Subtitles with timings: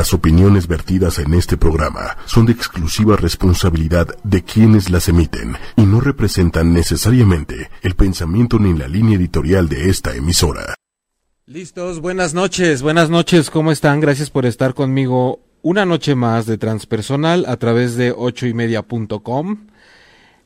[0.00, 5.82] Las opiniones vertidas en este programa son de exclusiva responsabilidad de quienes las emiten y
[5.82, 10.74] no representan necesariamente el pensamiento ni la línea editorial de esta emisora.
[11.44, 14.00] Listos, buenas noches, buenas noches, ¿cómo están?
[14.00, 19.66] Gracias por estar conmigo una noche más de Transpersonal a través de ochoymedia.com.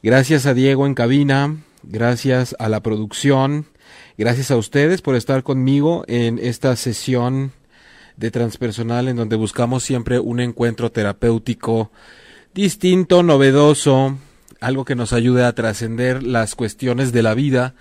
[0.02, 3.66] Gracias a Diego en cabina, gracias a la producción,
[4.18, 7.52] gracias a ustedes por estar conmigo en esta sesión
[8.17, 11.91] de transpersonal en donde buscamos siempre un encuentro terapéutico
[12.55, 14.16] distinto, novedoso,
[14.61, 17.74] algo que nos ayude a trascender las cuestiones de la vida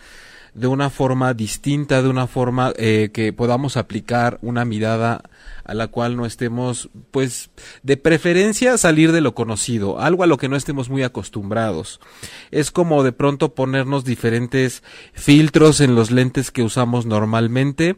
[0.53, 5.23] de una forma distinta, de una forma eh, que podamos aplicar una mirada
[5.63, 7.49] a la cual no estemos, pues,
[7.83, 11.99] de preferencia salir de lo conocido, algo a lo que no estemos muy acostumbrados.
[12.51, 17.95] Es como de pronto ponernos diferentes filtros en los lentes que usamos normalmente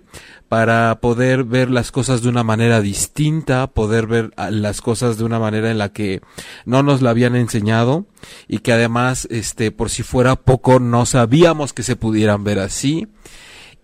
[0.48, 5.39] para poder ver las cosas de una manera distinta, poder ver las cosas de una
[5.39, 6.22] manera en la que
[6.66, 8.05] no nos la habían enseñado
[8.48, 13.08] y que además, este, por si fuera poco, no sabíamos que se pudieran ver así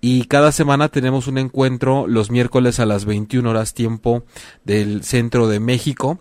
[0.01, 4.23] y cada semana tenemos un encuentro los miércoles a las 21 horas tiempo
[4.65, 6.19] del centro de México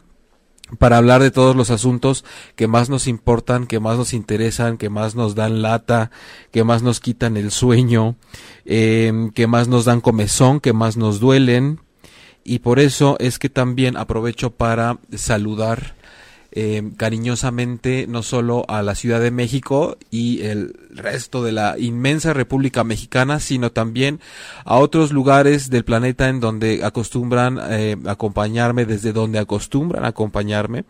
[0.78, 2.24] para hablar de todos los asuntos
[2.56, 6.10] que más nos importan, que más nos interesan, que más nos dan lata,
[6.52, 8.16] que más nos quitan el sueño,
[8.66, 11.80] eh, que más nos dan comezón, que más nos duelen.
[12.44, 15.96] Y por eso es que también aprovecho para saludar
[16.52, 22.32] eh, cariñosamente no solo a la Ciudad de México y el resto de la inmensa
[22.32, 24.20] República Mexicana, sino también
[24.64, 30.84] a otros lugares del planeta en donde acostumbran eh, acompañarme, desde donde acostumbran acompañarme,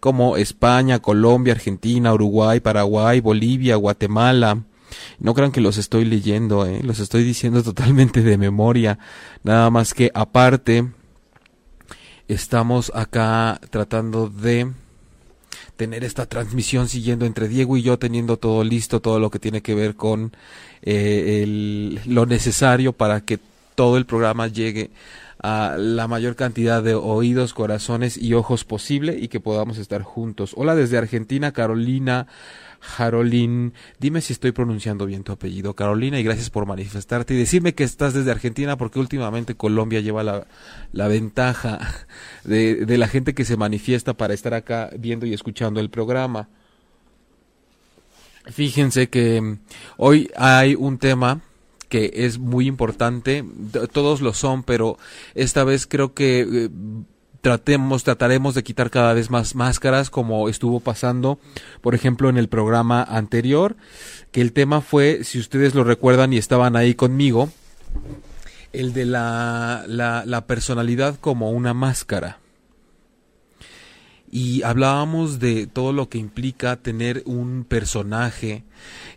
[0.00, 4.64] como España, Colombia, Argentina, Uruguay, Paraguay, Bolivia, Guatemala,
[5.18, 8.98] no crean que los estoy leyendo, eh, los estoy diciendo totalmente de memoria.
[9.44, 10.88] Nada más que aparte,
[12.28, 14.72] estamos acá tratando de
[15.76, 19.60] tener esta transmisión siguiendo entre Diego y yo, teniendo todo listo, todo lo que tiene
[19.60, 20.32] que ver con
[20.82, 23.38] eh, lo necesario para que
[23.74, 24.90] todo el programa llegue
[25.42, 30.54] a la mayor cantidad de oídos, corazones y ojos posible y que podamos estar juntos.
[30.56, 32.26] Hola desde Argentina, Carolina.
[32.80, 37.74] Jarolín, dime si estoy pronunciando bien tu apellido, Carolina, y gracias por manifestarte y decirme
[37.74, 40.46] que estás desde Argentina, porque últimamente Colombia lleva la,
[40.92, 42.06] la ventaja
[42.44, 46.48] de, de la gente que se manifiesta para estar acá viendo y escuchando el programa.
[48.46, 49.58] Fíjense que mm,
[49.96, 51.40] hoy hay un tema
[51.88, 53.44] que es muy importante,
[53.92, 54.98] todos lo son, pero
[55.34, 56.68] esta vez creo que eh,
[57.40, 61.38] tratemos, trataremos de quitar cada vez más máscaras como estuvo pasando,
[61.80, 63.76] por ejemplo, en el programa anterior,
[64.32, 67.50] que el tema fue, si ustedes lo recuerdan y estaban ahí conmigo,
[68.72, 72.38] el de la, la, la personalidad como una máscara
[74.30, 78.64] y hablábamos de todo lo que implica tener un personaje,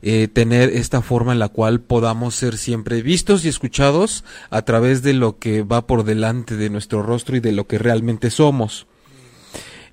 [0.02, 5.02] eh, tener esta forma en la cual podamos ser siempre vistos y escuchados a través
[5.02, 8.88] de lo que va por delante de nuestro rostro y de lo que realmente somos.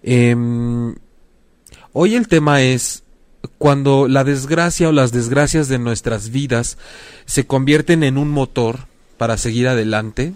[0.02, 0.94] Em,
[1.92, 3.02] hoy el tema es
[3.58, 6.78] cuando la desgracia o las desgracias de nuestras vidas
[7.24, 10.34] se convierten en un motor para seguir adelante,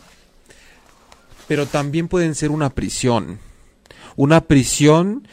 [1.46, 3.38] pero también pueden ser una prisión
[4.20, 5.26] una prisión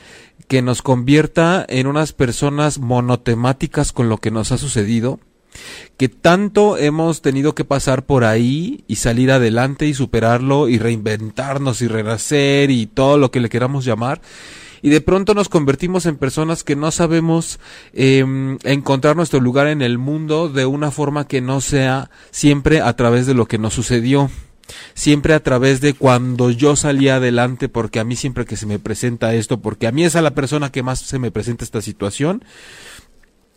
[0.48, 5.20] que nos convierta en unas personas monotemáticas con lo que nos ha sucedido,
[5.98, 11.82] que tanto hemos tenido que pasar por ahí y salir adelante y superarlo y reinventarnos
[11.82, 14.22] y renacer y todo lo que le queramos llamar.
[14.82, 17.60] Y de pronto nos convertimos en personas que no sabemos
[17.92, 22.96] em, encontrar nuestro lugar en el mundo de una forma que no sea siempre a
[22.96, 24.30] través de lo que nos sucedió
[24.94, 28.80] siempre a través de cuando yo salía adelante, porque a mí siempre que se me
[28.80, 31.82] presenta esto, porque a mí es a la persona que más se me presenta esta
[31.82, 32.44] situación,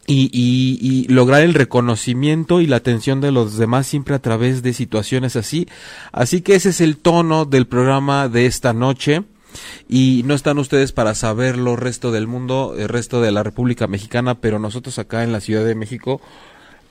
[0.07, 4.61] y, y, y, lograr el reconocimiento y la atención de los demás siempre a través
[4.63, 5.69] de situaciones así.
[6.11, 9.23] Así que ese es el tono del programa de esta noche.
[9.89, 14.37] Y no están ustedes para saberlo, resto del mundo, el resto de la República Mexicana,
[14.37, 16.21] pero nosotros acá en la Ciudad de México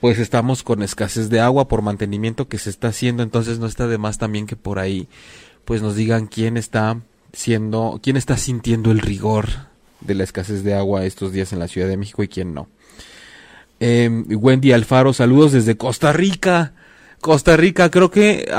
[0.00, 3.86] pues estamos con escasez de agua por mantenimiento que se está haciendo, entonces no está
[3.86, 5.08] de más también que por ahí
[5.64, 7.00] pues nos digan quién está
[7.32, 9.48] siendo, quién está sintiendo el rigor
[10.00, 12.68] de la escasez de agua estos días en la Ciudad de México y quién no.
[13.78, 16.74] Eh, Wendy Alfaro, saludos desde Costa Rica.
[17.20, 18.50] Costa Rica, creo que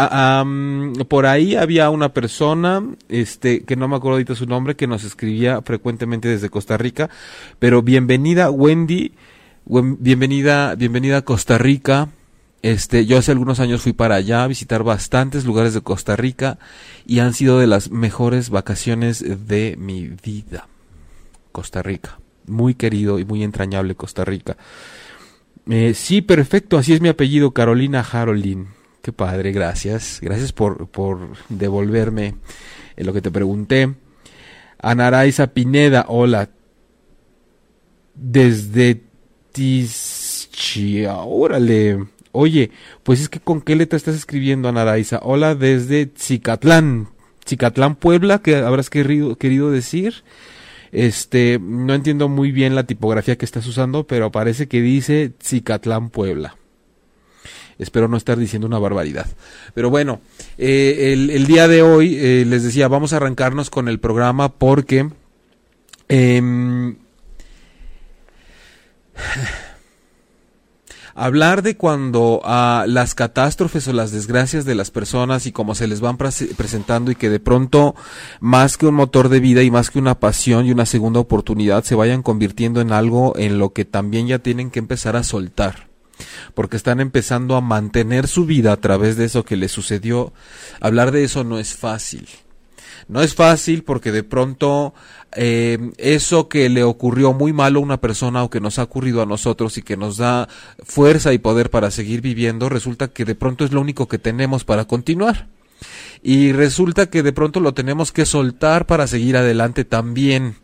[1.07, 5.03] por ahí había una persona, este, que no me acuerdo ahorita su nombre, que nos
[5.03, 7.09] escribía frecuentemente desde Costa Rica,
[7.57, 9.13] pero bienvenida Wendy,
[9.71, 12.09] bienvenida, bienvenida a Costa Rica.
[12.61, 16.59] Este, yo hace algunos años fui para allá a visitar bastantes lugares de Costa Rica
[17.05, 20.67] y han sido de las mejores vacaciones de mi vida.
[21.53, 22.19] Costa Rica.
[22.47, 24.57] Muy querido y muy entrañable Costa Rica.
[25.69, 28.67] Eh, sí, perfecto, así es mi apellido, Carolina Harolin.
[29.01, 30.19] Qué padre, gracias.
[30.21, 32.35] Gracias por, por devolverme
[32.97, 33.93] lo que te pregunté.
[34.81, 36.49] Anaraiza Pineda, hola.
[38.15, 39.10] Desde
[39.51, 42.05] Tischia, órale.
[42.31, 42.71] Oye,
[43.03, 45.19] pues es que con qué letra estás escribiendo, Anaraiza.
[45.23, 47.09] Hola desde Cicatlán.
[47.45, 50.23] Cicatlán, Puebla, que habrás querido, querido decir.
[50.91, 56.09] Este, no entiendo muy bien la tipografía que estás usando, pero parece que dice Cicatlán,
[56.09, 56.55] Puebla.
[57.77, 59.25] Espero no estar diciendo una barbaridad.
[59.73, 60.21] Pero bueno,
[60.57, 65.09] eh, el, día de hoy eh, les decía, vamos a arrancarnos con el programa porque...
[66.07, 66.97] Em,
[71.15, 75.87] hablar de cuando a las catástrofes o las desgracias de las personas y cómo se
[75.87, 77.95] les van presentando y que de pronto
[78.39, 81.83] más que un motor de vida y más que una pasión y una segunda oportunidad
[81.83, 85.91] se vayan convirtiendo en algo en lo que también ya tienen que empezar a soltar
[86.53, 90.33] porque están empezando a mantener su vida a través de eso que les sucedió.
[90.79, 92.27] Hablar de eso no es fácil.
[93.11, 94.93] No es fácil porque de pronto
[95.35, 99.21] eh, eso que le ocurrió muy malo a una persona o que nos ha ocurrido
[99.21, 100.47] a nosotros y que nos da
[100.81, 104.63] fuerza y poder para seguir viviendo, resulta que de pronto es lo único que tenemos
[104.63, 105.49] para continuar.
[106.23, 110.55] Y resulta que de pronto lo tenemos que soltar para seguir adelante también.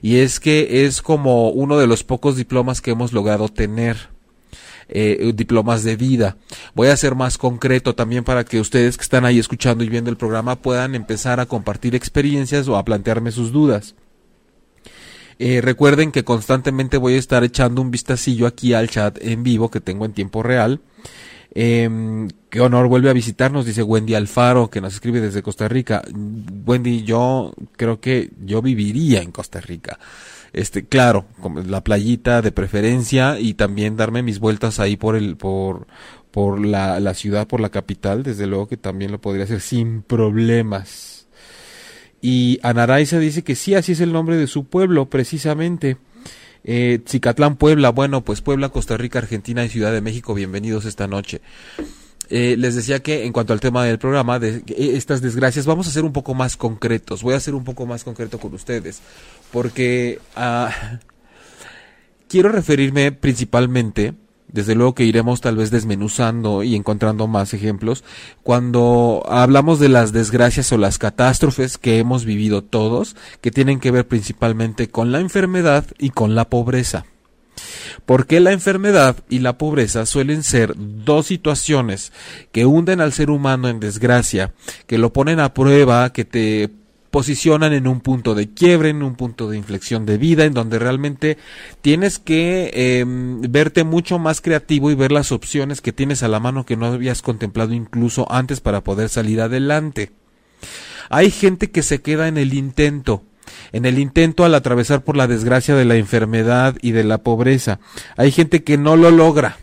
[0.00, 4.08] Y es que es como uno de los pocos diplomas que hemos logrado tener
[4.92, 6.36] eh, diplomas de vida.
[6.74, 10.10] Voy a ser más concreto también para que ustedes que están ahí escuchando y viendo
[10.10, 13.94] el programa puedan empezar a compartir experiencias o a plantearme sus dudas.
[15.38, 19.70] Eh, recuerden que constantemente voy a estar echando un vistacillo aquí al chat en vivo
[19.70, 20.80] que tengo en tiempo real.
[21.54, 26.02] Eh, qué honor vuelve a visitarnos, dice Wendy Alfaro, que nos escribe desde Costa Rica.
[26.66, 29.98] Wendy, yo creo que yo viviría en Costa Rica
[30.52, 31.26] este, claro,
[31.66, 35.86] la playita de preferencia y también darme mis vueltas ahí por el, por,
[36.30, 40.02] por la, la ciudad, por la capital, desde luego que también lo podría hacer sin
[40.02, 41.28] problemas.
[42.20, 45.96] Y Anaraiza dice que sí, así es el nombre de su pueblo, precisamente.
[46.64, 51.06] Eh, Cicatlán, Puebla, bueno, pues Puebla, Costa Rica, Argentina y Ciudad de México, bienvenidos esta
[51.06, 51.40] noche.
[52.30, 55.90] Eh, les decía que en cuanto al tema del programa, de estas desgracias, vamos a
[55.90, 57.24] ser un poco más concretos.
[57.24, 59.00] Voy a ser un poco más concreto con ustedes,
[59.50, 60.70] porque ah,
[62.28, 64.14] quiero referirme principalmente,
[64.46, 68.04] desde luego que iremos tal vez desmenuzando y encontrando más ejemplos,
[68.44, 73.90] cuando hablamos de las desgracias o las catástrofes que hemos vivido todos, que tienen que
[73.90, 77.06] ver principalmente con la enfermedad y con la pobreza.
[78.06, 82.12] Porque la enfermedad y la pobreza suelen ser dos situaciones
[82.52, 84.52] que hunden al ser humano en desgracia,
[84.86, 86.70] que lo ponen a prueba, que te
[87.10, 90.78] posicionan en un punto de quiebre, en un punto de inflexión de vida, en donde
[90.78, 91.38] realmente
[91.82, 96.40] tienes que em, verte mucho más creativo y ver las opciones que tienes a la
[96.40, 100.12] mano que no habías contemplado incluso antes para poder salir adelante.
[101.08, 103.24] Hay gente que se queda en el intento,
[103.72, 107.80] en el intento al atravesar por la desgracia de la enfermedad y de la pobreza.
[108.16, 109.58] Hay gente que no lo logra.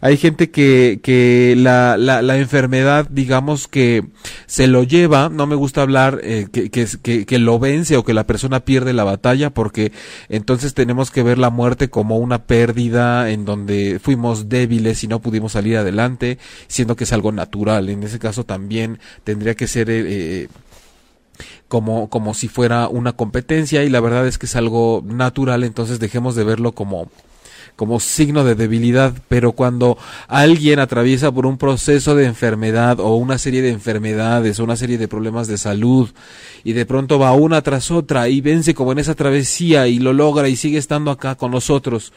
[0.00, 4.04] Hay gente que, que la, la, la enfermedad, digamos que
[4.46, 8.12] se lo lleva, no me gusta hablar eh, que, que, que, lo vence o que
[8.12, 9.92] la persona pierde la batalla, porque
[10.28, 15.20] entonces tenemos que ver la muerte como una pérdida en donde fuimos débiles y no
[15.20, 17.88] pudimos salir adelante, siendo que es algo natural.
[17.88, 19.88] En ese caso también tendría que ser...
[19.90, 20.48] Eh, eh
[21.68, 25.98] como, como si fuera una competencia y la verdad es que es algo natural, entonces
[26.00, 27.08] dejemos de verlo como,
[27.76, 33.38] como signo de debilidad, pero cuando alguien atraviesa por un proceso de enfermedad o una
[33.38, 36.10] serie de enfermedades o una serie de problemas de salud
[36.64, 40.12] y de pronto va una tras otra y vence como en esa travesía y lo
[40.12, 42.12] logra y sigue estando acá con nosotros,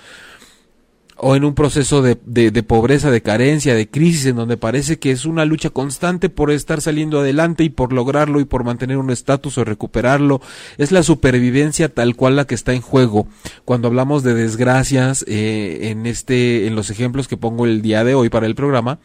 [1.17, 5.12] o en un proceso de, de, pobreza, de carencia, de crisis, en donde parece que
[5.12, 9.10] es una lucha constante por estar saliendo adelante y por lograrlo y por mantener un
[9.10, 10.41] estatus o recuperarlo.
[10.77, 13.27] Es la supervivencia tal cual la que está en juego.
[13.63, 18.13] Cuando hablamos de desgracias, eh, en este, en los ejemplos que pongo el día de
[18.13, 19.00] hoy para el programa,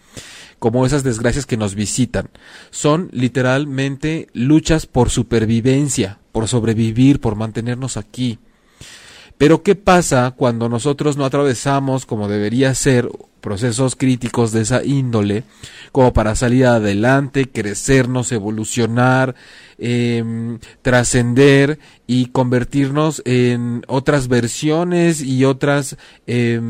[0.58, 2.28] como esas desgracias que nos visitan.
[2.70, 8.38] Son literalmente luchas por supervivencia, por sobrevivir, por mantenernos aquí.
[9.40, 13.08] Pero ¿qué pasa cuando nosotros no atravesamos como debería ser
[13.40, 15.44] procesos críticos de esa índole,
[15.92, 19.34] como para salir adelante, crecernos, evolucionar,
[19.78, 26.60] eh, trascender y convertirnos en otras versiones y otras eh,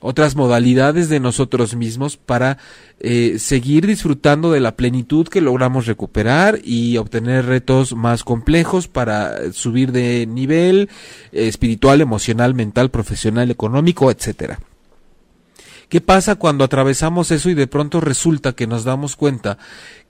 [0.00, 2.58] otras modalidades de nosotros mismos para
[3.00, 9.52] eh, seguir disfrutando de la plenitud que logramos recuperar y obtener retos más complejos para
[9.52, 10.88] subir de nivel
[11.32, 14.58] eh, espiritual, emocional, mental, profesional, económico, etcétera.
[15.88, 19.58] ¿Qué pasa cuando atravesamos eso y de pronto resulta que nos damos cuenta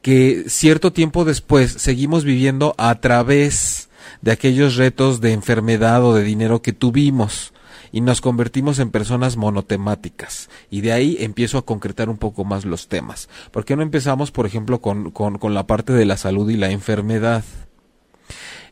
[0.02, 3.88] que cierto tiempo después seguimos viviendo a través
[4.22, 7.52] de aquellos retos de enfermedad o de dinero que tuvimos?
[7.94, 10.50] y nos convertimos en personas monotemáticas.
[10.68, 13.28] Y de ahí empiezo a concretar un poco más los temas.
[13.52, 16.56] ¿Por qué no empezamos, por ejemplo, con, con, con la parte de la salud y
[16.56, 17.44] la enfermedad?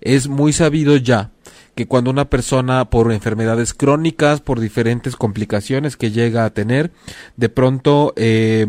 [0.00, 1.30] Es muy sabido ya
[1.74, 6.92] que cuando una persona por enfermedades crónicas, por diferentes complicaciones que llega a tener,
[7.36, 8.66] de pronto eh,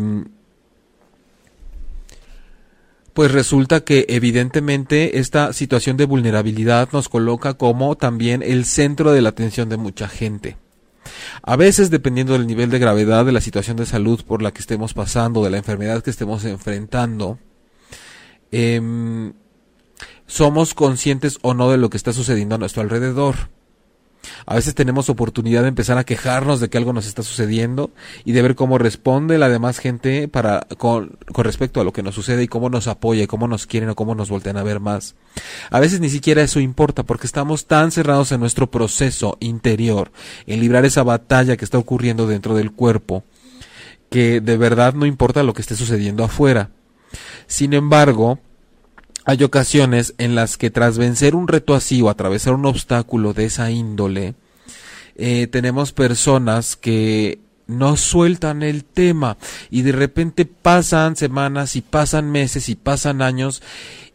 [3.14, 9.22] pues resulta que evidentemente esta situación de vulnerabilidad nos coloca como también el centro de
[9.22, 10.56] la atención de mucha gente.
[11.42, 14.60] A veces, dependiendo del nivel de gravedad de la situación de salud por la que
[14.60, 17.38] estemos pasando, de la enfermedad que estemos enfrentando,
[18.50, 18.80] eh,
[20.26, 23.36] somos conscientes o no de lo que está sucediendo a nuestro alrededor.
[24.46, 27.90] A veces tenemos oportunidad de empezar a quejarnos de que algo nos está sucediendo
[28.24, 32.02] y de ver cómo responde la demás gente para con, con, respecto a lo que
[32.02, 34.62] nos sucede y cómo nos apoya y cómo nos quieren o cómo nos voltean a
[34.62, 35.14] ver más.
[35.70, 40.12] A veces ni siquiera eso importa porque estamos tan cerrados en nuestro proceso interior,
[40.46, 43.24] en librar esa batalla que está ocurriendo dentro del cuerpo,
[44.10, 46.70] que de verdad no importa lo que esté sucediendo afuera.
[47.46, 48.38] Sin embargo,
[49.24, 53.46] hay ocasiones en las que tras vencer un reto así o atravesar un obstáculo de
[53.46, 54.34] esa índole,
[55.16, 59.38] eh, tenemos personas que no sueltan el tema
[59.70, 63.62] y de repente pasan semanas y pasan meses y pasan años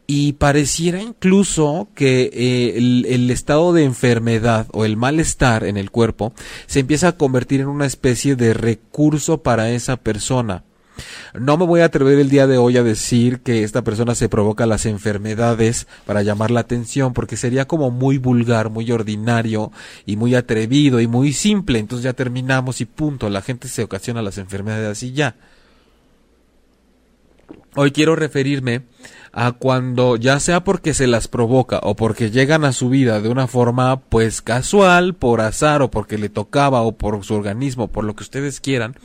[0.06, 5.92] y pareciera incluso que eh, el, el, estado de enfermedad o el malestar en el
[5.92, 6.34] cuerpo
[6.66, 10.63] se empieza a convertir en una especie de recurso para esa persona.
[11.34, 14.29] No me voy a atrever el día de hoy a decir que esta persona se
[14.29, 19.72] provoca las enfermedades para llamar la atención, porque sería como muy vulgar, muy ordinario
[20.06, 21.79] y muy atrevido y muy simple.
[21.79, 23.29] Entonces ya terminamos y punto.
[23.29, 25.36] La gente se ocasiona las enfermedades y ya.
[27.75, 28.82] Hoy quiero referirme
[29.32, 33.29] a cuando ya sea porque se las provoca o porque llegan a su vida de
[33.29, 38.03] una forma pues casual, por azar o porque le tocaba o por su organismo, por
[38.03, 38.96] lo que ustedes quieran,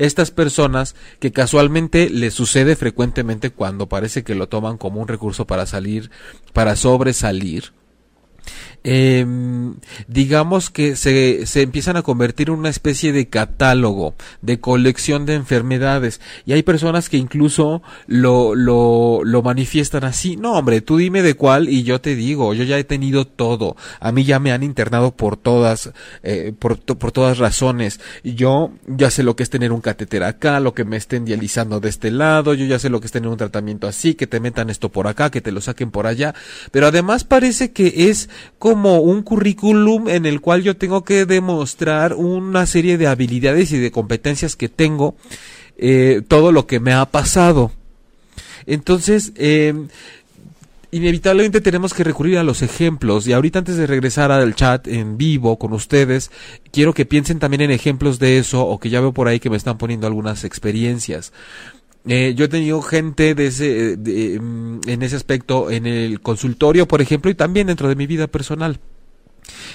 [0.00, 5.46] estas personas que casualmente les sucede frecuentemente cuando parece que lo toman como un recurso
[5.46, 6.10] para salir,
[6.54, 7.72] para sobresalir,
[8.82, 9.26] eh,
[10.08, 15.34] digamos que se, se, empiezan a convertir en una especie de catálogo, de colección de
[15.34, 16.20] enfermedades.
[16.46, 20.36] Y hay personas que incluso lo, lo, lo manifiestan así.
[20.36, 23.76] No, hombre, tú dime de cuál y yo te digo, yo ya he tenido todo.
[24.00, 28.00] A mí ya me han internado por todas, eh, por, por todas razones.
[28.24, 31.80] Yo ya sé lo que es tener un catéter acá, lo que me estén dializando
[31.80, 34.40] de este lado, yo ya sé lo que es tener un tratamiento así, que te
[34.40, 36.34] metan esto por acá, que te lo saquen por allá.
[36.70, 38.30] Pero además parece que es
[38.74, 43.90] un currículum en el cual yo tengo que demostrar una serie de habilidades y de
[43.90, 45.16] competencias que tengo,
[45.78, 47.72] eh, todo lo que me ha pasado.
[48.66, 49.74] Entonces, eh,
[50.92, 55.16] inevitablemente tenemos que recurrir a los ejemplos y ahorita antes de regresar al chat en
[55.16, 56.30] vivo con ustedes,
[56.72, 59.50] quiero que piensen también en ejemplos de eso o que ya veo por ahí que
[59.50, 61.32] me están poniendo algunas experiencias.
[62.06, 67.02] Eh, yo he tenido gente de ese, de, en ese aspecto en el consultorio, por
[67.02, 68.80] ejemplo, y también dentro de mi vida personal.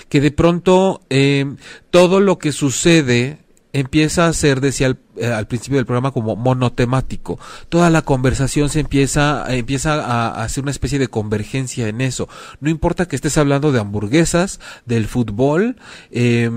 [0.09, 1.45] Que de pronto eh,
[1.91, 3.39] todo lo que sucede
[3.73, 7.39] empieza a ser, decía al, eh, al, principio del programa, como monotemático.
[7.69, 12.27] Toda la conversación se empieza, empieza a, hacer una especie de convergencia en eso.
[12.59, 15.77] No importa que estés hablando de hamburguesas, del fútbol,
[16.11, 16.49] eh,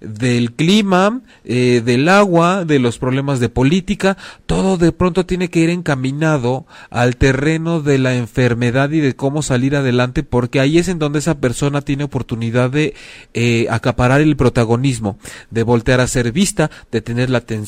[0.00, 4.16] del clima, eh, del agua, de los problemas de política,
[4.46, 9.42] todo de pronto tiene que ir encaminado al terreno de la enfermedad y de cómo
[9.42, 12.94] salir adelante, porque ahí es en donde esa persona tiene oportunidad de
[13.34, 15.18] eh, acaparar el protagonismo,
[15.50, 17.65] de voltear a ser vista, de tener la atención,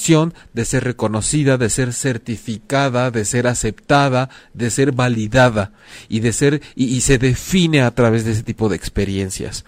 [0.55, 5.73] de ser reconocida, de ser certificada, de ser aceptada, de ser validada
[6.09, 9.64] y de ser y, se define a través de ese tipo de experiencias.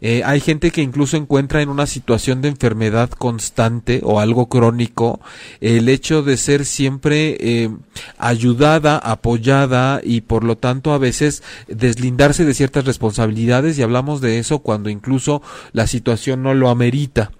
[0.00, 5.20] Eh, hay gente que incluso encuentra en una situación de enfermedad constante o algo crónico
[5.60, 7.70] el hecho de ser siempre eh,
[8.18, 14.38] ayudada, apoyada y por lo tanto a veces deslindarse de ciertas responsabilidades y hablamos de
[14.38, 15.40] eso cuando incluso
[15.72, 17.30] la situación no lo amerita.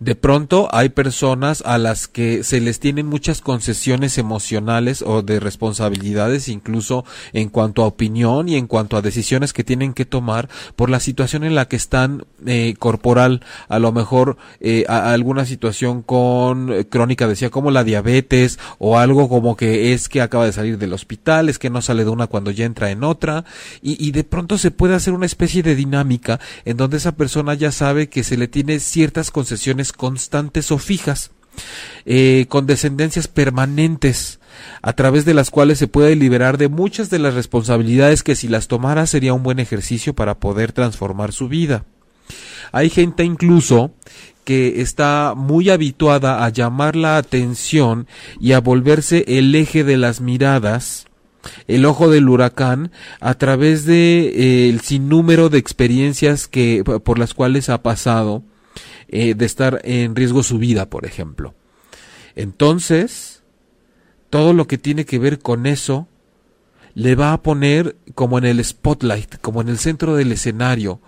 [0.00, 5.40] De pronto hay personas a las que se les tienen muchas concesiones emocionales o de
[5.40, 7.04] responsabilidades, incluso
[7.34, 11.00] en cuanto a opinión y en cuanto a decisiones que tienen que tomar por la
[11.00, 16.86] situación en la que están eh, corporal, a lo mejor eh, alguna situación con eh,
[16.86, 20.94] crónica, decía como la diabetes o algo como que es que acaba de salir del
[20.94, 23.44] hospital, es que no sale de una cuando ya entra en otra.
[23.82, 27.52] Y, y de pronto se puede hacer una especie de dinámica en donde esa persona
[27.52, 31.30] ya sabe que se le tiene ciertas concesiones constantes o fijas,
[32.04, 34.40] eh, con descendencias permanentes,
[34.82, 38.48] a través de las cuales se puede liberar de muchas de las responsabilidades que si
[38.48, 41.84] las tomara sería un buen ejercicio para poder transformar su vida.
[42.72, 43.92] Hay gente incluso
[44.44, 48.06] que está muy habituada a llamar la atención
[48.40, 51.06] y a volverse el eje de las miradas
[51.68, 57.34] el ojo del huracán a través de eh, el sinnúmero de experiencias que por las
[57.34, 58.42] cuales ha pasado
[59.12, 61.54] eh, de estar en riesgo su vida, por ejemplo.
[62.36, 63.42] Entonces,
[64.30, 66.06] todo lo que tiene que ver con eso
[66.94, 71.00] le va a poner como en el spotlight, como en el centro del escenario,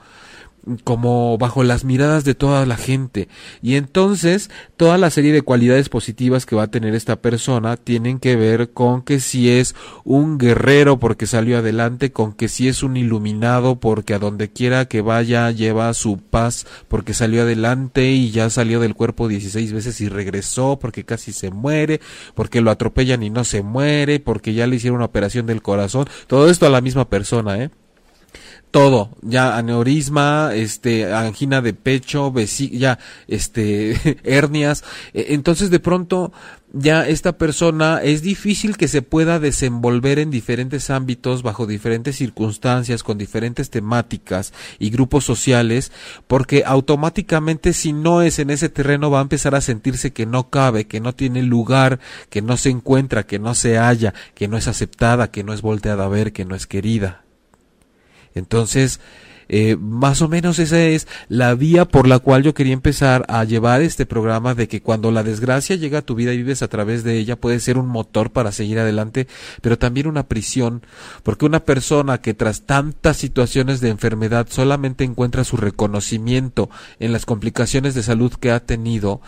[0.85, 3.29] como bajo las miradas de toda la gente.
[3.63, 8.19] Y entonces toda la serie de cualidades positivas que va a tener esta persona tienen
[8.19, 12.83] que ver con que si es un guerrero porque salió adelante, con que si es
[12.83, 18.31] un iluminado porque a donde quiera que vaya lleva su paz porque salió adelante y
[18.31, 22.01] ya salió del cuerpo 16 veces y regresó porque casi se muere,
[22.35, 26.07] porque lo atropellan y no se muere, porque ya le hicieron una operación del corazón.
[26.27, 27.71] Todo esto a la misma persona, ¿eh?
[28.73, 32.33] Todo, ya aneurisma, este, angina de pecho,
[32.73, 32.99] ya,
[33.29, 34.83] este, hernias.
[35.13, 36.33] E, entonces de pronto
[36.73, 43.03] ya esta persona es difícil que se pueda desenvolver en diferentes ámbitos, bajo diferentes circunstancias,
[43.03, 45.93] con diferentes temáticas y grupos sociales,
[46.27, 50.49] porque automáticamente si no es en ese terreno va a empezar a sentirse que no
[50.49, 52.01] cabe, que no tiene lugar,
[52.31, 55.61] que no se encuentra, que no se halla, que no es aceptada, que no es
[55.61, 57.22] volteada a ver, que no es querida.
[58.35, 59.01] Entonces,
[59.55, 63.45] eh, más o menos esa es la vía por la cual yo quería empezar a
[63.45, 66.69] llevar este programa de que cuando la desgracia llega a tu vida y vives a
[66.69, 69.27] través de ella puede ser un motor para seguir adelante,
[69.61, 70.83] pero también una prisión,
[71.23, 77.27] porque una persona que tras tantas situaciones de enfermedad solamente encuentra su reconocimiento en las
[77.27, 79.21] complicaciones de salud que ha tenido,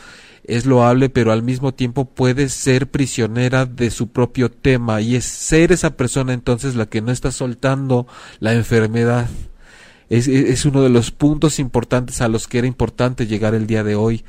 [0.44, 5.24] es loable, pero al mismo tiempo puede ser prisionera de su propio tema y es
[5.24, 8.06] ser esa persona entonces la que no está soltando
[8.40, 9.28] la enfermedad.
[10.10, 13.82] Es, es uno de los puntos importantes a los que era importante llegar el día
[13.82, 14.24] de hoy.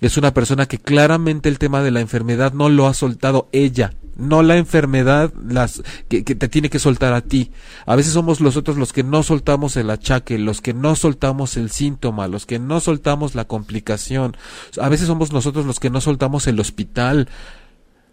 [0.00, 3.94] Es una persona que claramente el tema de la enfermedad no lo ha soltado ella,
[4.16, 7.50] no la enfermedad las que, te tiene que soltar a ti.
[7.84, 11.70] A veces somos nosotros los que no soltamos el achaque, los que no soltamos el
[11.70, 14.36] síntoma, los que no soltamos la complicación.
[14.80, 17.28] A veces somos nosotros los que no soltamos el hospital.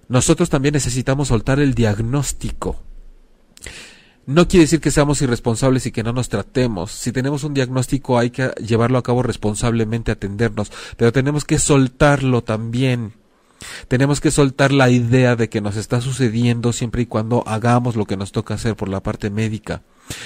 [0.08, 2.82] Nosotros también necesitamos soltar el diagnóstico.
[4.28, 6.92] No quiere decir que seamos irresponsables y que no nos tratemos.
[6.92, 12.44] Si tenemos un diagnóstico hay que llevarlo a cabo responsablemente, atendernos, pero tenemos que soltarlo
[12.44, 13.14] también.
[13.88, 18.06] Tenemos que soltar la idea de que nos está sucediendo siempre y cuando hagamos lo
[18.06, 19.84] que nos toca hacer por la parte médica.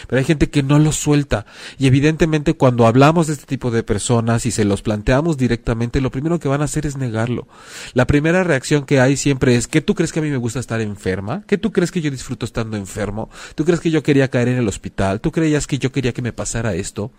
[0.07, 1.45] Pero hay gente que no lo suelta
[1.77, 6.11] y evidentemente cuando hablamos de este tipo de personas y se los planteamos directamente, lo
[6.11, 7.47] primero que van a hacer es negarlo.
[7.93, 10.59] La primera reacción que hay siempre es ¿qué tú crees que a mí me gusta
[10.59, 11.43] estar enferma?
[11.47, 13.29] ¿Qué tú crees que yo disfruto estando enfermo?
[13.55, 15.21] ¿Tú crees que yo quería caer en el hospital?
[15.21, 17.11] ¿Tú creías que yo quería que me pasara esto?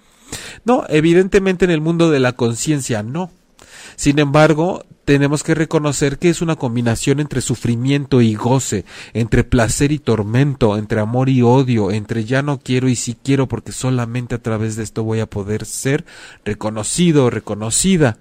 [0.65, 3.31] No, evidentemente en el mundo de la conciencia no.
[4.01, 9.93] Sin embargo, tenemos que reconocer que es una combinación entre sufrimiento y goce, entre placer
[9.93, 14.37] y tormento, entre amor y odio, entre ya no quiero y sí quiero porque solamente
[14.37, 16.07] a través de esto voy a poder ser
[16.47, 18.17] reconocido o reconocida.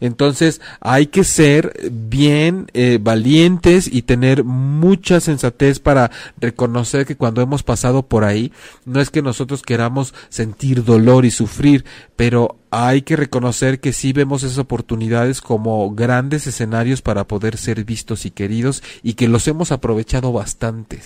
[0.00, 7.42] Entonces hay que ser bien eh, valientes y tener mucha sensatez para reconocer que cuando
[7.42, 8.52] hemos pasado por ahí,
[8.84, 11.84] no es que nosotros queramos sentir dolor y sufrir,
[12.16, 17.84] pero hay que reconocer que sí vemos esas oportunidades como grandes escenarios para poder ser
[17.84, 21.00] vistos y queridos y que los hemos aprovechado bastante.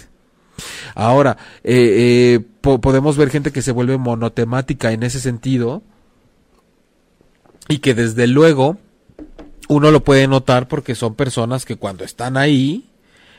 [0.95, 5.83] Ahora, eh, eh, podemos ver gente que se vuelve monotemática en ese sentido,
[7.69, 8.79] y que desde luego
[9.69, 12.91] uno lo puede notar porque son personas que cuando están ahí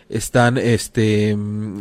[0.10, 1.36] están este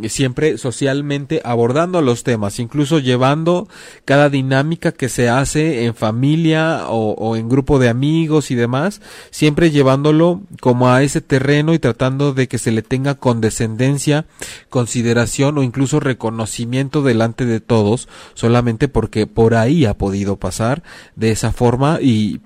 [0.07, 3.67] siempre socialmente abordando los temas, incluso llevando
[4.03, 9.01] cada dinámica que se hace en familia o, o, en grupo de amigos y demás,
[9.29, 14.25] siempre llevándolo como a ese terreno y tratando de que se le tenga condescendencia,
[14.69, 20.83] consideración o incluso reconocimiento delante de todos, solamente porque por ahí ha podido pasar
[21.15, 22.41] de esa forma y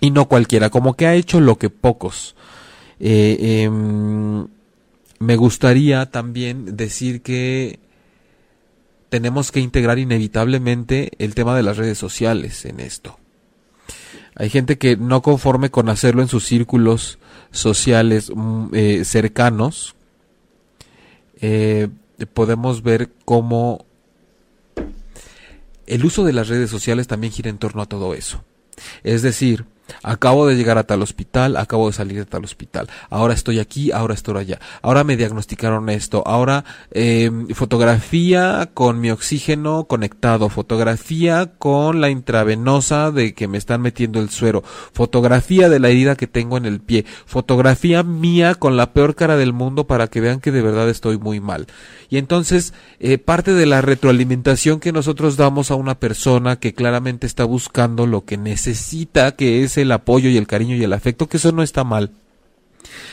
[0.00, 2.36] y no cualquiera, como que ha hecho lo que pocos.
[3.00, 4.46] Eh, em,
[5.18, 7.78] me gustaría también decir que
[9.08, 13.18] tenemos que integrar inevitablemente el tema de las redes sociales en esto.
[14.34, 17.18] Hay gente que no conforme con hacerlo en sus círculos
[17.50, 19.94] sociales mm, eh, cercanos,
[21.40, 21.88] eh,
[22.34, 23.86] podemos ver cómo
[25.86, 28.44] el uso de las redes sociales también gira en torno a todo eso.
[29.02, 29.64] Es decir,
[30.02, 32.88] Acabo de llegar a tal hospital, acabo de salir de tal hospital.
[33.10, 34.60] Ahora estoy aquí, ahora estoy allá.
[34.82, 36.22] Ahora me diagnosticaron esto.
[36.26, 40.48] Ahora eh, fotografía con mi oxígeno conectado.
[40.48, 44.62] Fotografía con la intravenosa de que me están metiendo el suero.
[44.92, 47.04] Fotografía de la herida que tengo en el pie.
[47.26, 51.18] Fotografía mía con la peor cara del mundo para que vean que de verdad estoy
[51.18, 51.66] muy mal.
[52.08, 57.26] Y entonces eh, parte de la retroalimentación que nosotros damos a una persona que claramente
[57.26, 61.28] está buscando lo que necesita, que es el apoyo y el cariño y el afecto,
[61.28, 62.10] que eso no está mal.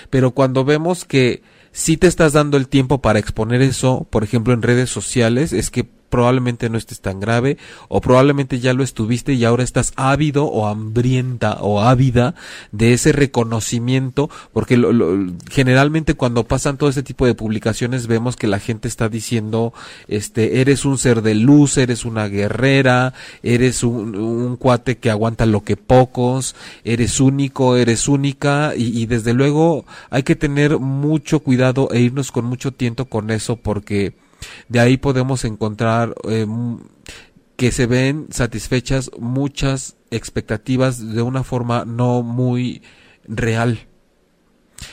[0.10, 4.54] Pero cuando vemos que si te estás dando el tiempo para exponer eso, por ejemplo
[4.54, 9.34] en redes sociales, es que probablemente no estés tan grave o probablemente ya lo estuviste
[9.34, 12.36] y ahora estás ávido o hambrienta o ávida
[12.71, 14.80] de ese reconocimiento porque
[15.49, 19.73] generalmente cuando pasan todo ese tipo de publicaciones vemos que la gente está diciendo
[20.08, 25.47] este eres un ser de luz eres una guerrera eres un, un cuate que aguanta
[25.47, 31.39] lo que pocos eres único eres única y, y desde luego hay que tener mucho
[31.39, 34.13] cuidado e irnos con mucho tiento con eso porque
[34.69, 36.45] de ahí podemos encontrar eh,
[37.56, 42.82] que se ven satisfechas muchas expectativas de una forma no muy
[43.25, 43.88] real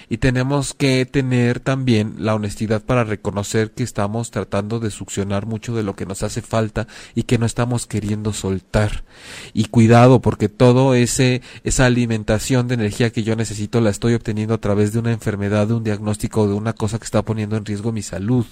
[0.08, 5.74] y tenemos que tener también la honestidad para reconocer que estamos tratando de succionar mucho
[5.74, 9.04] de lo que nos hace falta y que no estamos queriendo soltar.
[9.52, 14.54] Y cuidado porque todo ese esa alimentación de energía que yo necesito la estoy obteniendo
[14.54, 17.64] a través de una enfermedad, de un diagnóstico, de una cosa que está poniendo en
[17.64, 18.46] riesgo mi salud.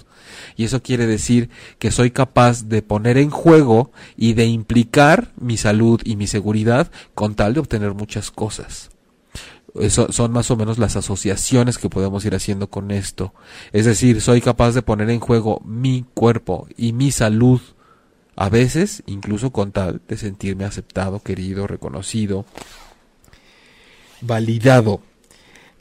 [0.55, 1.49] Y eso quiere decir
[1.79, 6.91] que soy capaz de poner en juego y de implicar mi salud y mi seguridad
[7.15, 8.89] con tal de obtener muchas cosas.
[9.79, 13.33] Eso son más o menos las asociaciones que podemos ir haciendo con esto.
[13.71, 17.61] Es decir, soy capaz de poner en juego mi cuerpo y mi salud,
[18.35, 22.45] a veces incluso con tal de sentirme aceptado, querido, reconocido,
[24.21, 25.01] validado.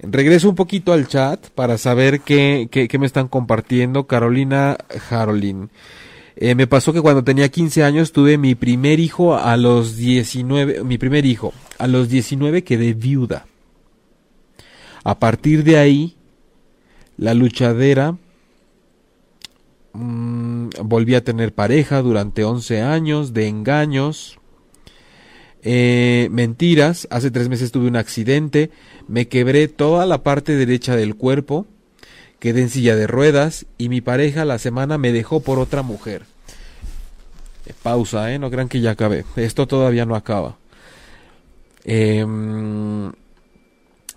[0.00, 4.06] Regreso un poquito al chat para saber qué, qué, me están compartiendo.
[4.06, 4.76] Carolina
[5.08, 5.70] Jarolín.
[6.36, 10.84] Eh, me pasó que cuando tenía 15 años tuve mi primer hijo a los 19,
[10.84, 13.47] mi primer hijo, a los 19 quedé viuda.
[15.08, 16.16] A partir de ahí,
[17.16, 18.18] la luchadera
[19.94, 24.38] mm, volví a tener pareja durante 11 años de engaños,
[25.62, 27.08] eh, mentiras.
[27.10, 28.70] Hace tres meses tuve un accidente,
[29.06, 31.64] me quebré toda la parte derecha del cuerpo,
[32.38, 36.26] quedé en silla de ruedas y mi pareja la semana me dejó por otra mujer.
[37.64, 38.38] Eh, pausa, ¿eh?
[38.38, 39.24] No crean que ya acabé.
[39.36, 40.58] Esto todavía no acaba.
[41.86, 42.26] Eh,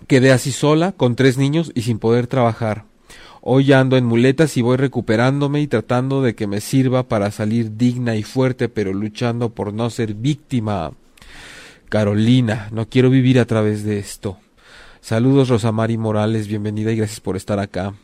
[0.06, 2.84] Quedé así sola, con tres niños y sin poder trabajar.
[3.40, 7.76] Hoy ando en muletas y voy recuperándome y tratando de que me sirva para salir
[7.76, 10.92] digna y fuerte, pero luchando por no ser víctima.
[11.88, 14.38] Carolina, no quiero vivir a través de esto.
[15.00, 17.94] Saludos Rosamari Morales, bienvenida y gracias por estar acá.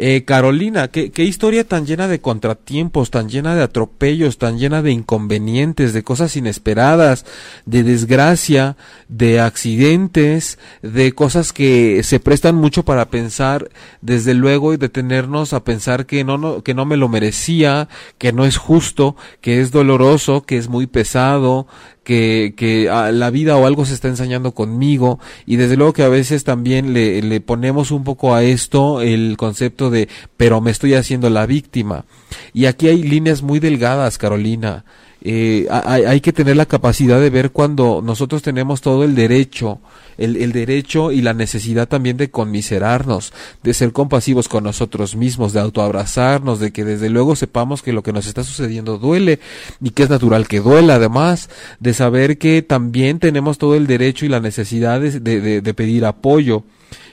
[0.00, 4.80] Eh, Carolina, ¿qué, qué historia tan llena de contratiempos, tan llena de atropellos, tan llena
[4.80, 7.26] de inconvenientes, de cosas inesperadas,
[7.66, 8.76] de desgracia,
[9.08, 15.64] de accidentes, de cosas que se prestan mucho para pensar, desde luego, y detenernos a
[15.64, 19.72] pensar que no, no, que no me lo merecía, que no es justo, que es
[19.72, 21.66] doloroso, que es muy pesado,
[22.08, 25.20] que, que ah, la vida o algo se está ensañando conmigo.
[25.44, 29.36] Y desde luego que a veces también le, le ponemos un poco a esto el
[29.36, 32.06] concepto de pero me estoy haciendo la víctima
[32.54, 34.84] y aquí hay líneas muy delgadas Carolina
[35.20, 39.80] eh, hay, que tener la capacidad de ver cuando nosotros tenemos todo el derecho,
[40.16, 43.32] el, derecho y la necesidad también de conmiserarnos,
[43.64, 48.04] de ser compasivos con nosotros mismos, de autoabrazarnos, de que desde luego sepamos que lo
[48.04, 49.40] que nos está sucediendo duele
[49.80, 51.50] y que es natural que duela, además,
[51.80, 56.62] de saber que también tenemos todo el derecho y la necesidad de, de pedir apoyo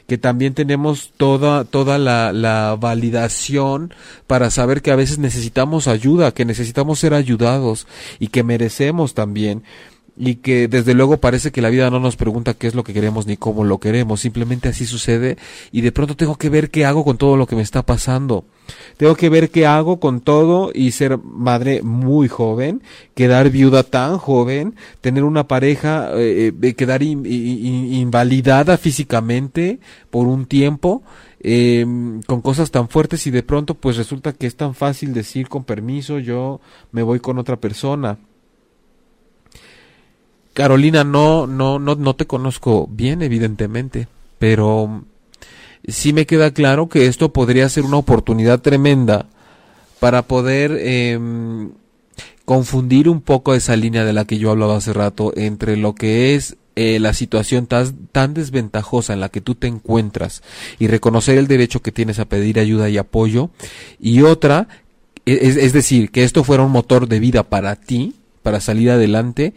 [0.08, 3.94] que también tenemos toda, toda la, la validación
[4.28, 7.88] para saber que a veces necesitamos ayuda, que necesitamos ser ayudados
[8.20, 9.63] y que merecemos también
[10.17, 12.93] y que desde luego parece que la vida no nos pregunta qué es lo que
[12.93, 15.38] queremos ni cómo lo queremos, simplemente así sucede
[15.71, 18.45] y de pronto tengo que ver qué hago con todo lo que me está pasando.
[18.97, 22.82] Tengo que ver qué hago con todo y ser madre muy joven,
[23.13, 31.04] quedar viuda tan joven, tener una pareja, eh, eh quedar invalidada físicamente por un tiempo,
[31.41, 31.86] eh,
[32.25, 35.63] con cosas tan fuertes y de pronto pues resulta que es tan fácil decir con
[35.63, 36.60] permiso yo
[36.91, 38.17] me voy con otra persona
[40.56, 44.08] Carolina, no, no, no, no te conozco bien, evidentemente,
[44.39, 45.04] pero
[45.86, 49.26] sí me queda claro que esto podría ser una oportunidad tremenda
[50.00, 51.72] para poder em,
[52.46, 56.36] confundir un poco esa línea de la que yo hablaba hace rato entre lo que
[56.36, 60.41] es eh, la situación tan, tan, desventajosa en la que tú te encuentras
[60.80, 63.50] y reconocer el derecho que tienes a pedir ayuda y apoyo
[64.00, 64.70] y otra
[65.26, 69.54] e, es decir que esto fuera un motor de vida para ti para salir adelante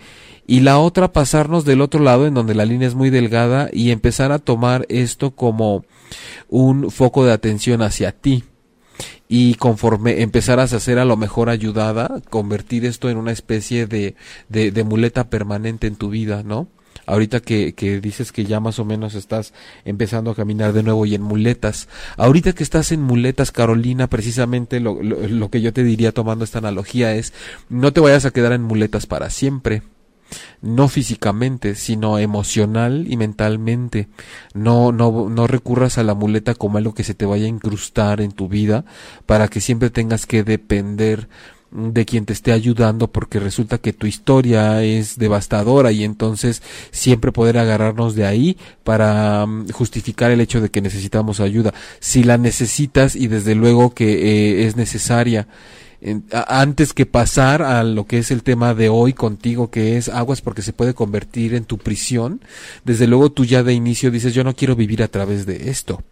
[0.49, 3.91] y la otra pasarnos del otro lado en donde la línea es muy delgada y
[3.91, 5.85] empezar a tomar esto como
[6.49, 8.45] un foco de atención hacia ti
[9.29, 14.17] y conforme empezaras a ser a lo mejor ayudada, convertir esto en una especie de,
[14.49, 16.67] de, de muleta permanente en tu vida, ¿no?
[17.05, 19.53] ahorita que, que, dices que ya más o menos estás
[19.85, 21.89] empezando a caminar de nuevo y en muletas.
[22.19, 26.45] Ahorita que estás en muletas, Carolina, precisamente lo, lo, lo, que yo te diría tomando
[26.45, 27.33] esta analogía es,
[27.71, 29.83] no te vayas a quedar en muletas para siempre
[30.61, 34.09] no físicamente, sino emocional y mentalmente.
[34.55, 38.21] No, no, no recurras a la muleta como algo que se te vaya a incrustar
[38.21, 38.85] en tu vida
[39.27, 41.29] para que siempre tengas que depender
[41.71, 47.31] de quien te esté ayudando porque resulta que tu historia es devastadora y entonces siempre
[47.31, 51.75] poder agarrarnos de ahí para mm, justificar el hecho de que necesitamos ayuda.
[52.01, 55.47] Si la necesitas y desde luego que eh, es necesaria
[56.33, 60.41] antes que pasar a lo que es el tema de hoy contigo, que es aguas
[60.41, 62.41] porque se puede convertir en tu prisión,
[62.85, 66.03] desde luego tú ya de inicio dices yo no quiero vivir a través de esto.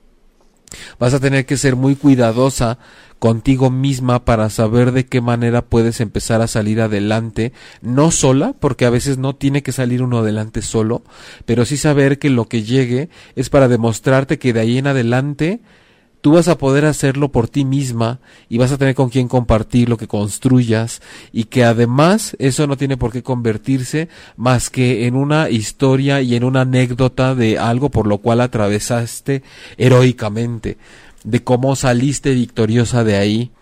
[0.99, 2.79] Vas a tener que ser muy cuidadosa
[3.19, 8.85] contigo misma para saber de qué manera puedes empezar a salir adelante, no sola, porque
[8.85, 11.03] a veces no tiene que salir uno adelante solo,
[11.45, 15.61] pero sí saber que lo que llegue es para demostrarte que de ahí en adelante
[16.27, 19.89] tú vas a poder hacerlo por ti misma y vas a tener con quien compartir
[19.89, 21.01] lo que construyas
[21.33, 26.35] y que además eso no tiene por qué convertirse más que en una historia y
[26.35, 29.45] en una anécdota de algo por lo cual atravesaste
[29.79, 30.79] heroicamente,
[31.23, 33.53] de cómo saliste victoriosa de ahí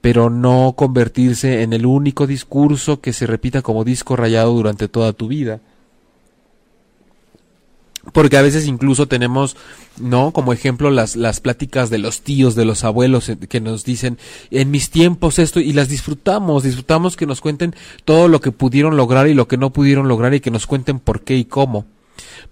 [0.00, 5.12] pero no convertirse en el único discurso que se repita como disco rayado durante toda
[5.12, 5.60] tu vida
[8.12, 9.56] porque a veces incluso tenemos,
[9.98, 10.32] ¿no?
[10.32, 14.18] Como ejemplo las, las pláticas de los tíos, de los abuelos eh, que nos dicen,
[14.50, 18.96] en mis tiempos esto, y las disfrutamos, disfrutamos que nos cuenten todo lo que pudieron
[18.96, 21.86] lograr y lo que no pudieron lograr y que nos cuenten por qué y cómo.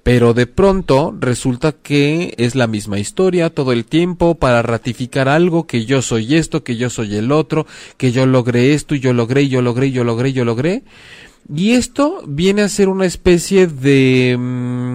[0.02, 5.66] Pero de pronto resulta que es la misma historia todo el tiempo para ratificar algo,
[5.66, 9.14] que yo soy esto, que yo soy el otro, que yo logré esto y yo
[9.14, 10.82] logré y yo logré y yo logré y yo logré.
[11.52, 14.36] Y esto viene a ser una especie de...
[14.38, 14.93] Mmm,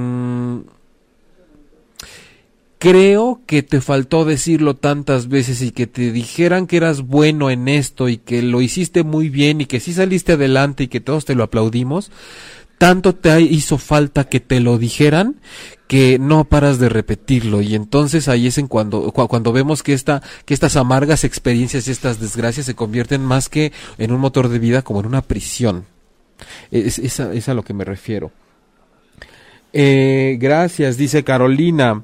[2.79, 7.67] creo que te faltó decirlo tantas veces y que te dijeran que eras bueno en
[7.67, 11.25] esto y que lo hiciste muy bien y que sí saliste adelante y que todos
[11.25, 12.09] te lo aplaudimos,
[12.77, 15.35] tanto te hizo falta que te lo dijeran
[15.87, 20.21] que no paras de repetirlo y entonces ahí es en cuando cuando vemos que esta
[20.45, 24.59] que estas amargas experiencias y estas desgracias se convierten más que en un motor de
[24.59, 25.85] vida como en una prisión.
[26.71, 28.31] Es, es, a, lo que me refiero.
[29.73, 32.03] Eh, gracias, dice Carolina.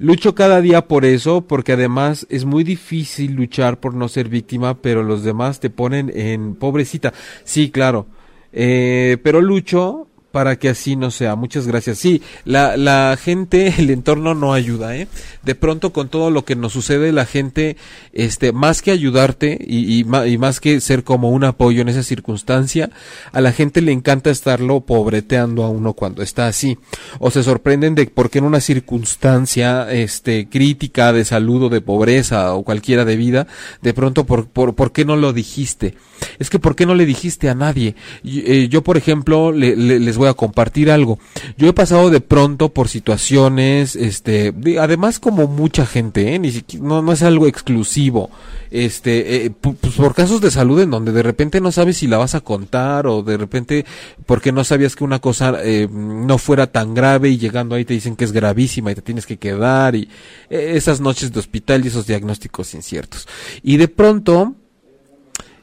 [0.00, 4.80] Lucho cada día por eso, porque además es muy difícil luchar por no ser víctima,
[4.80, 7.12] pero los demás te ponen en pobrecita.
[7.42, 8.06] Sí, claro.
[8.52, 11.36] Eh, pero lucho para que así no sea.
[11.36, 11.98] Muchas gracias.
[11.98, 15.08] Sí, la, la gente, el entorno no ayuda, ¿eh?
[15.42, 17.76] De pronto con todo lo que nos sucede, la gente,
[18.12, 22.02] este, más que ayudarte y, y, y, más que ser como un apoyo en esa
[22.02, 22.90] circunstancia,
[23.32, 26.78] a la gente le encanta estarlo pobreteando a uno cuando está así.
[27.18, 31.80] O se sorprenden de por qué en una circunstancia, este, crítica de salud o de
[31.80, 33.46] pobreza o cualquiera de vida,
[33.82, 35.94] de pronto por, por, por qué no lo dijiste.
[36.38, 37.94] Es que por qué no le dijiste a nadie.
[38.22, 41.18] Yo, eh, yo por ejemplo, le, le, les voy a compartir algo.
[41.56, 46.38] Yo he pasado de pronto por situaciones, este, además como mucha gente, ¿eh?
[46.38, 48.30] Ni siquiera, no, no es algo exclusivo,
[48.70, 52.18] este, eh, pues por casos de salud en donde de repente no sabes si la
[52.18, 53.86] vas a contar o de repente
[54.26, 57.94] porque no sabías que una cosa eh, no fuera tan grave y llegando ahí te
[57.94, 60.08] dicen que es gravísima y te tienes que quedar y
[60.50, 63.26] eh, esas noches de hospital y esos diagnósticos inciertos.
[63.62, 64.54] Y de pronto,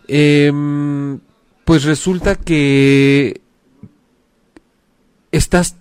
[0.07, 0.51] eh,
[1.63, 3.41] pues resulta que
[5.37, 5.75] estás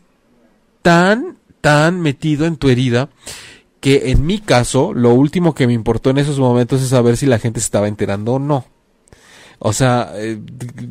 [0.83, 3.09] tan, tan metido en tu herida
[3.81, 7.27] que en mi caso, lo último que me importó en esos momentos es saber si
[7.27, 8.65] la gente se estaba enterando o no.
[9.59, 10.39] O sea, eh,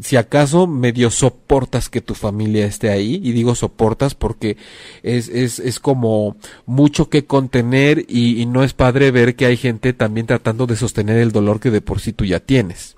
[0.02, 4.58] si acaso medio soportas que tu familia esté ahí, y digo soportas porque
[5.04, 9.94] es, es, es como mucho que contener y, no es padre ver que hay gente
[9.94, 12.96] también tratando de sostener el dolor que de por sí tú ya tienes.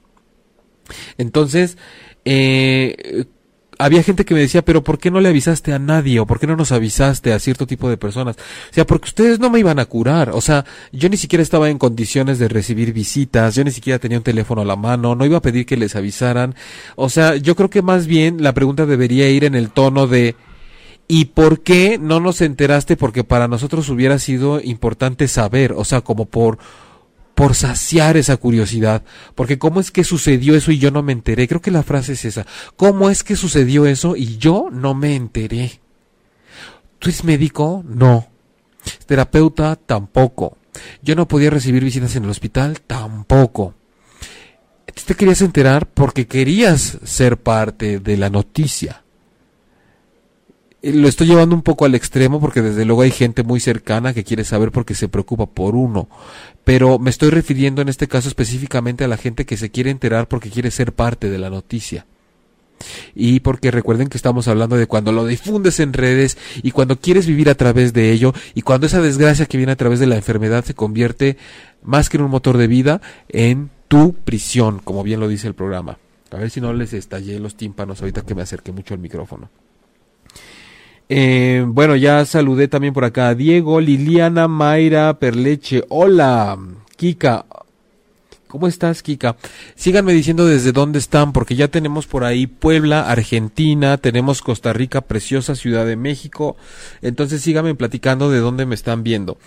[1.18, 1.78] Entonces,
[2.26, 3.26] eh,
[3.78, 6.20] había gente que me decía, pero ¿por qué no le avisaste a nadie?
[6.20, 8.36] ¿O por qué no nos avisaste a cierto tipo de personas?
[8.38, 10.30] O sea, porque ustedes no me iban a curar.
[10.32, 14.18] O sea, yo ni siquiera estaba en condiciones de recibir visitas, yo ni siquiera tenía
[14.18, 16.56] un teléfono a la mano, no iba a pedir que les avisaran.
[16.96, 20.36] O sea, yo creo que más bien la pregunta debería ir en el tono de,
[21.08, 22.98] ¿y por qué no nos enteraste?
[22.98, 26.58] Porque para nosotros hubiera sido importante saber, o sea, como por
[27.36, 29.04] por saciar esa curiosidad.
[29.36, 31.48] Porque ¿cómo es que sucedió eso y yo no me enteré?
[31.48, 32.46] Creo que la frase es esa.
[32.78, 35.82] ¿Cómo es que sucedió eso y yo no me enteré?
[36.98, 37.84] ¿Tú eres médico?
[37.88, 38.28] No.
[39.06, 39.76] ¿Terapeuta?
[39.76, 40.58] Tampoco.
[41.02, 42.82] ¿Yo no podía recibir visitas en el hospital?
[42.82, 43.76] Tampoco.
[45.06, 49.05] Te querías enterar porque querías ser parte de la noticia
[50.94, 54.24] lo estoy llevando un poco al extremo porque desde luego hay gente muy cercana que
[54.24, 56.08] quiere saber porque se preocupa por uno.
[56.64, 60.28] Pero me estoy refiriendo en este caso específicamente a la gente que se quiere enterar
[60.28, 62.06] porque quiere ser parte de la noticia.
[63.16, 67.26] Y porque recuerden que estamos hablando de cuando lo difundes en redes y cuando quieres
[67.26, 70.18] vivir a través de ello y cuando esa desgracia que viene a través de la
[70.18, 71.38] enfermedad se convierte
[71.84, 75.56] más que en un motor de vida en tu prisión, como bien lo dice el
[75.56, 75.98] programa.
[76.32, 79.50] A ver si no les estallé los tímpanos ahorita que me acerqué mucho al micrófono.
[81.08, 85.84] Eh, bueno, ya saludé también por acá a Diego, Liliana, Mayra, Perleche.
[85.90, 86.58] Hola,
[86.98, 87.46] Kika.
[88.56, 89.36] ¿Cómo estás, Kika?
[89.76, 95.02] Síganme diciendo desde dónde están, porque ya tenemos por ahí Puebla, Argentina, tenemos Costa Rica,
[95.02, 96.56] preciosa Ciudad de México.
[97.02, 99.38] Entonces síganme platicando de dónde me están viendo.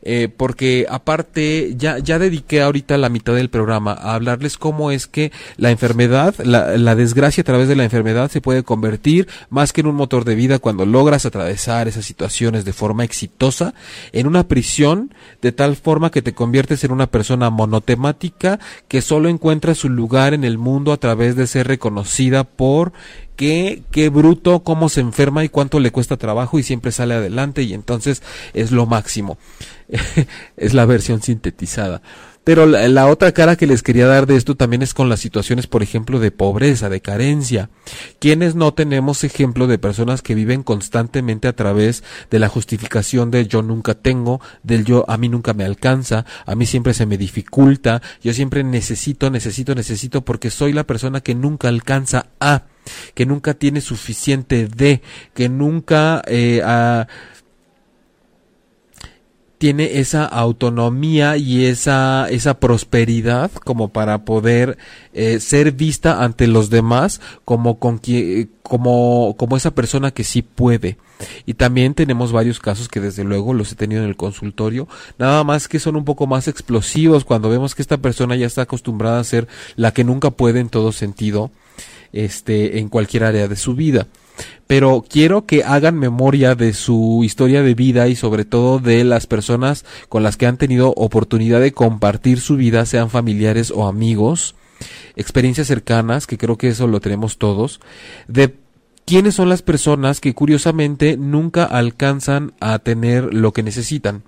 [0.00, 5.06] Eh, porque aparte, ya, ya dediqué ahorita la mitad del programa a hablarles cómo es
[5.06, 9.74] que la enfermedad, la, la desgracia a través de la enfermedad se puede convertir más
[9.74, 13.74] que en un motor de vida cuando logras atravesar esas situaciones de forma exitosa
[14.12, 18.53] en una prisión de tal forma que te conviertes en una persona monotemática
[18.88, 22.92] que solo encuentra su lugar en el mundo a través de ser reconocida por
[23.36, 27.62] qué, qué bruto, cómo se enferma y cuánto le cuesta trabajo y siempre sale adelante
[27.62, 29.38] y entonces es lo máximo.
[30.56, 32.02] es la versión sintetizada.
[32.44, 35.66] Pero la, otra cara que les quería dar de esto también es con las situaciones,
[35.66, 37.70] por ejemplo, de pobreza, de carencia.
[38.18, 43.46] Quienes no tenemos ejemplo de personas que viven constantemente a través de la justificación de
[43.46, 47.16] yo nunca tengo, del yo a mí nunca me alcanza, a mí siempre se me
[47.16, 52.64] dificulta, yo siempre necesito, necesito, necesito porque soy la persona que nunca alcanza a,
[53.14, 55.00] que nunca tiene suficiente de,
[55.32, 56.62] que nunca eh,
[59.58, 64.78] tiene esa autonomía y esa, esa prosperidad como para poder
[65.12, 68.00] eh, ser vista ante los demás como, con
[68.62, 70.98] como, como esa persona que sí puede.
[71.46, 74.88] Y también tenemos varios casos que desde luego los he tenido en el consultorio,
[75.18, 78.62] nada más que son un poco más explosivos cuando vemos que esta persona ya está
[78.62, 81.50] acostumbrada a ser la que nunca puede en todo sentido,
[82.12, 84.06] este, en cualquier área de su vida
[84.66, 89.26] pero quiero que hagan memoria de su historia de vida y sobre todo de las
[89.26, 94.54] personas con las que han tenido oportunidad de compartir su vida, sean familiares o amigos,
[95.16, 97.80] experiencias cercanas, que creo que eso lo tenemos todos,
[98.26, 98.56] de
[99.04, 104.22] quiénes son las personas que curiosamente nunca alcanzan a tener lo que necesitan.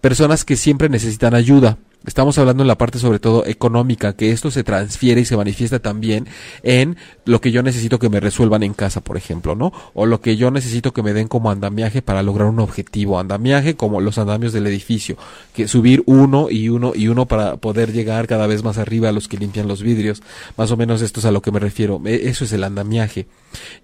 [0.00, 4.52] Personas que siempre necesitan ayuda, Estamos hablando en la parte sobre todo económica, que esto
[4.52, 6.28] se transfiere y se manifiesta también
[6.62, 9.72] en lo que yo necesito que me resuelvan en casa, por ejemplo, ¿no?
[9.94, 13.18] O lo que yo necesito que me den como andamiaje para lograr un objetivo.
[13.18, 15.16] Andamiaje como los andamios del edificio,
[15.52, 19.12] que subir uno y uno y uno para poder llegar cada vez más arriba a
[19.12, 20.22] los que limpian los vidrios.
[20.56, 22.00] Más o menos esto es a lo que me refiero.
[22.06, 23.26] E, eso es el andamiaje.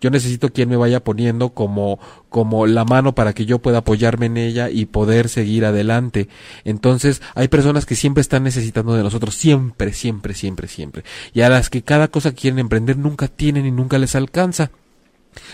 [0.01, 1.99] Yo necesito quien me vaya poniendo como,
[2.29, 6.29] como la mano para que yo pueda apoyarme en ella y poder seguir adelante.
[6.65, 11.05] Entonces, hay personas que siempre están necesitando de nosotros, siempre, siempre, siempre, siempre.
[11.33, 14.71] Y a las que cada cosa quieren emprender nunca tienen y nunca les alcanza.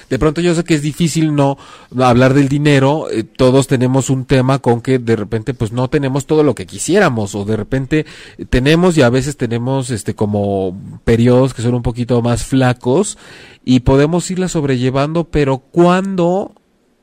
[0.08, 1.58] De pronto yo sé que es difícil no
[1.96, 6.26] hablar del dinero, eh, todos tenemos un tema con que de repente pues no tenemos
[6.26, 8.04] todo lo que quisiéramos o de repente
[8.48, 13.16] tenemos y a veces tenemos este como periodos que son un poquito más flacos
[13.64, 16.52] y podemos irla sobrellevando, pero cuando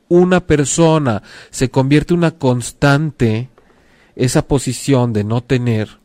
[0.08, 3.48] una persona se convierte en una constante
[4.18, 5.98] esa posición de no tener,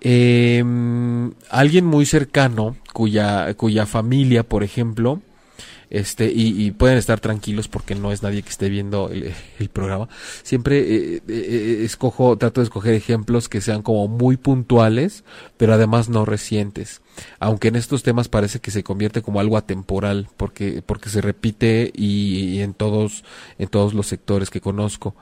[0.00, 0.62] eh,
[1.50, 5.20] alguien muy cercano, cuya, cuya familia, por ejemplo,
[5.94, 10.08] este y, pueden estar tranquilos porque no es nadie que esté viendo el, programa.
[10.42, 15.24] Siempre eh, eh, eh, escojo trato de escoger ejemplos que sean como muy puntuales
[15.56, 17.00] pero además no recientes.
[17.38, 21.92] Aunque en estos temas parece que se convierte como algo atemporal porque porque se repite
[21.94, 23.24] y, en todos
[23.58, 25.14] en todos los sectores que conozco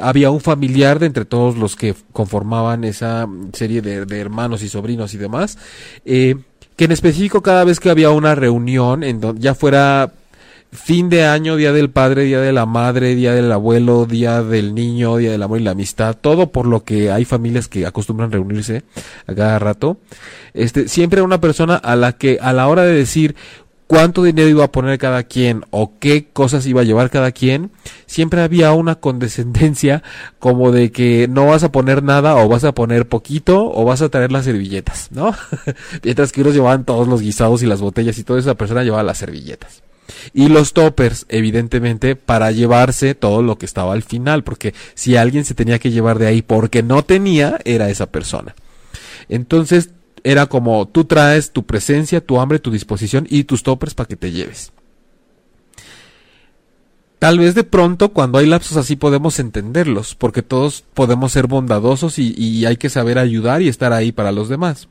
[0.00, 4.68] había un familiar de entre todos los que conformaban esa serie de, de hermanos y
[4.68, 5.58] sobrinos y demás
[6.04, 6.36] eh,
[6.76, 10.12] que en específico cada vez que había una reunión, en donde ya fuera
[10.72, 14.74] fin de año, día del padre, día de la madre, día del abuelo, día del
[14.74, 18.32] niño, día del amor y la amistad, todo por lo que hay familias que acostumbran
[18.32, 18.82] reunirse
[19.28, 19.98] a cada rato.
[20.52, 23.36] Este, siempre una persona a la que a la hora de decir
[23.86, 27.70] cuánto dinero iba a poner cada quien o qué cosas iba a llevar cada quien,
[28.06, 30.02] siempre había una condescendencia
[30.38, 34.02] como de que no vas a poner nada o vas a poner poquito o vas
[34.02, 35.34] a traer las servilletas, ¿no?
[36.02, 39.02] Mientras que ellos llevaban todos los guisados y las botellas y toda esa persona llevaba
[39.02, 39.82] las servilletas.
[40.32, 45.44] Y los toppers, evidentemente, para llevarse todo lo que estaba al final, porque si alguien
[45.44, 48.54] se tenía que llevar de ahí porque no tenía, era esa persona.
[49.28, 49.90] Entonces,
[50.24, 54.16] era como tú traes tu presencia, tu hambre, tu disposición y tus toppers para que
[54.16, 54.72] te lleves.
[57.18, 62.18] Tal vez de pronto cuando hay lapsos así podemos entenderlos, porque todos podemos ser bondadosos
[62.18, 64.88] y, hay que saber ayudar y estar ahí para los demás.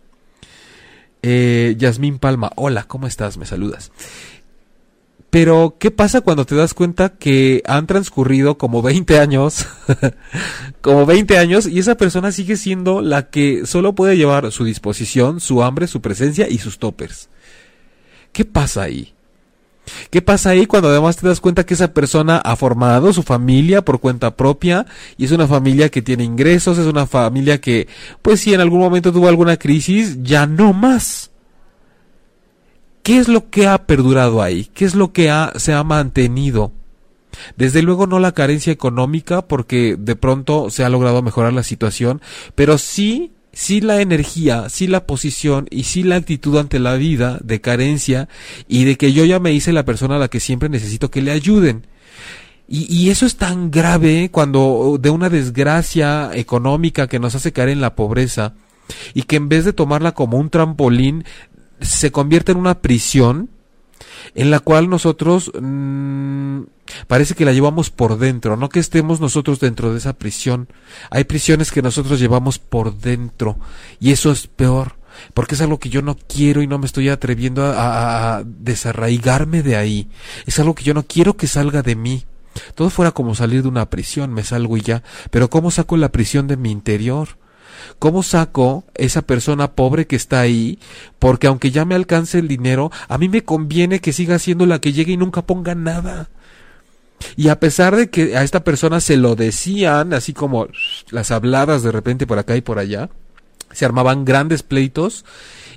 [1.21, 3.37] Eh, Yasmín Palma, hola, ¿cómo estás?
[3.37, 3.91] Me saludas.
[5.33, 9.65] Pero, ¿qué pasa cuando te das cuenta que han transcurrido como 20 años?
[10.81, 15.39] como 20 años y esa persona sigue siendo la que solo puede llevar su disposición,
[15.39, 17.29] su hambre, su presencia y sus toppers.
[18.31, 19.15] ¿Qué pasa ahí?
[20.11, 23.83] ¿Qué pasa ahí cuando además te das cuenta que esa persona ha formado su familia
[23.83, 24.85] por cuenta propia
[25.17, 27.87] y es una familia que tiene ingresos, es una familia que,
[28.21, 31.32] pues si en algún momento tuvo alguna crisis, ya no más?
[33.03, 34.69] ¿Qué es lo que ha perdurado ahí?
[34.73, 36.71] ¿Qué es lo que se ha mantenido?
[37.57, 42.21] Desde luego no la carencia económica porque de pronto se ha logrado mejorar la situación,
[42.55, 47.39] pero sí, sí la energía, sí la posición y sí la actitud ante la vida
[47.43, 48.29] de carencia
[48.69, 51.21] y de que yo ya me hice la persona a la que siempre necesito que
[51.21, 51.87] le ayuden.
[52.69, 57.69] Y, y, eso es tan grave cuando de una desgracia económica que nos hace caer
[57.69, 58.53] en la pobreza
[59.13, 61.25] y que en vez de tomarla como un trampolín
[61.79, 63.49] se convierte en una prisión
[64.35, 66.61] en la cual nosotros mmm,
[67.07, 70.67] parece que la llevamos por dentro, no que estemos nosotros dentro de esa prisión.
[71.09, 73.57] Hay prisiones que nosotros llevamos por dentro
[73.99, 74.95] y eso es peor,
[75.33, 79.61] porque es algo que yo no quiero y no me estoy atreviendo a, a desarraigarme
[79.61, 80.09] de ahí.
[80.45, 82.25] Es algo que yo no quiero que salga de mí.
[82.75, 85.01] Todo fuera como salir de una prisión, me salgo y ya,
[85.31, 87.29] pero ¿cómo saco la prisión de mi interior?
[87.99, 90.79] ¿Cómo saco esa persona pobre que está ahí?
[91.19, 94.79] Porque aunque ya me alcance el dinero, a mí me conviene que siga siendo la
[94.79, 96.29] que llegue y nunca ponga nada.
[97.35, 100.67] Y a pesar de que a esta persona se lo decían, así como
[101.09, 103.09] las habladas de repente por acá y por allá,
[103.71, 105.25] se armaban grandes pleitos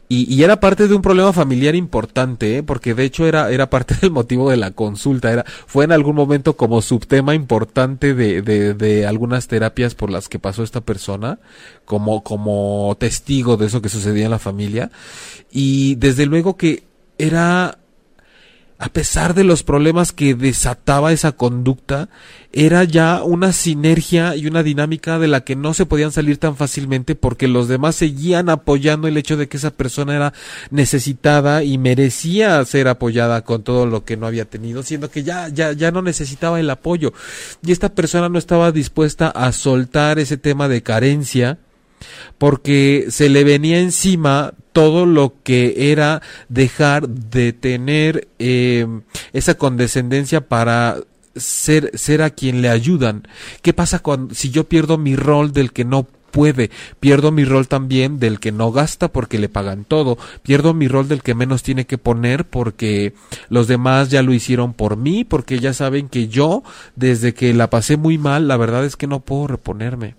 [0.09, 2.63] y, era parte de un problema familiar importante, ¿eh?
[2.63, 6.15] porque de hecho era, era parte del motivo de la consulta, era, fue en algún
[6.15, 11.41] momento como subtema importante de, de, de algunas terapias por las que pasó esta persona,
[11.85, 14.91] como, como testigo de eso que sucedía en la familia,
[15.51, 16.85] y desde luego que
[17.19, 17.79] era
[18.79, 22.11] a pesar de los problemas que desataba esa conducta,
[22.53, 26.57] era ya una sinergia y una dinámica de la que no se podían salir tan
[26.57, 30.33] fácilmente porque los demás seguían apoyando el hecho de que esa persona era
[30.71, 35.49] necesitada y merecía ser apoyada con todo lo que no había tenido, siendo que ya,
[35.49, 37.15] ya, ya no necesitaba el apoyo.
[37.65, 41.59] Y esta persona no estaba dispuesta a soltar ese tema de carencia
[42.39, 46.21] porque se le venía encima todo lo que era
[46.51, 48.87] dejar de tener eh,
[49.33, 50.99] esa condescendencia para
[51.35, 53.27] ser, ser a quien le ayudan.
[53.63, 56.71] ¿Qué pasa cuando, si yo pierdo mi rol del que no puede.
[57.01, 60.19] Pierdo mi rol también del que no gasta porque le pagan todo.
[60.43, 63.15] Pierdo mi rol del que menos tiene que poner porque
[63.49, 66.63] los demás ya lo hicieron por mí, porque ya saben que yo,
[66.97, 70.17] desde que la pasé muy mal, la verdad es que no puedo reponerme.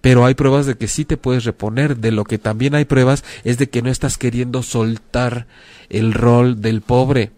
[0.00, 1.96] Pero hay pruebas de que sí te puedes reponer.
[1.96, 5.46] De lo que también hay pruebas es de que no estás queriendo soltar
[5.88, 7.32] el rol del pobre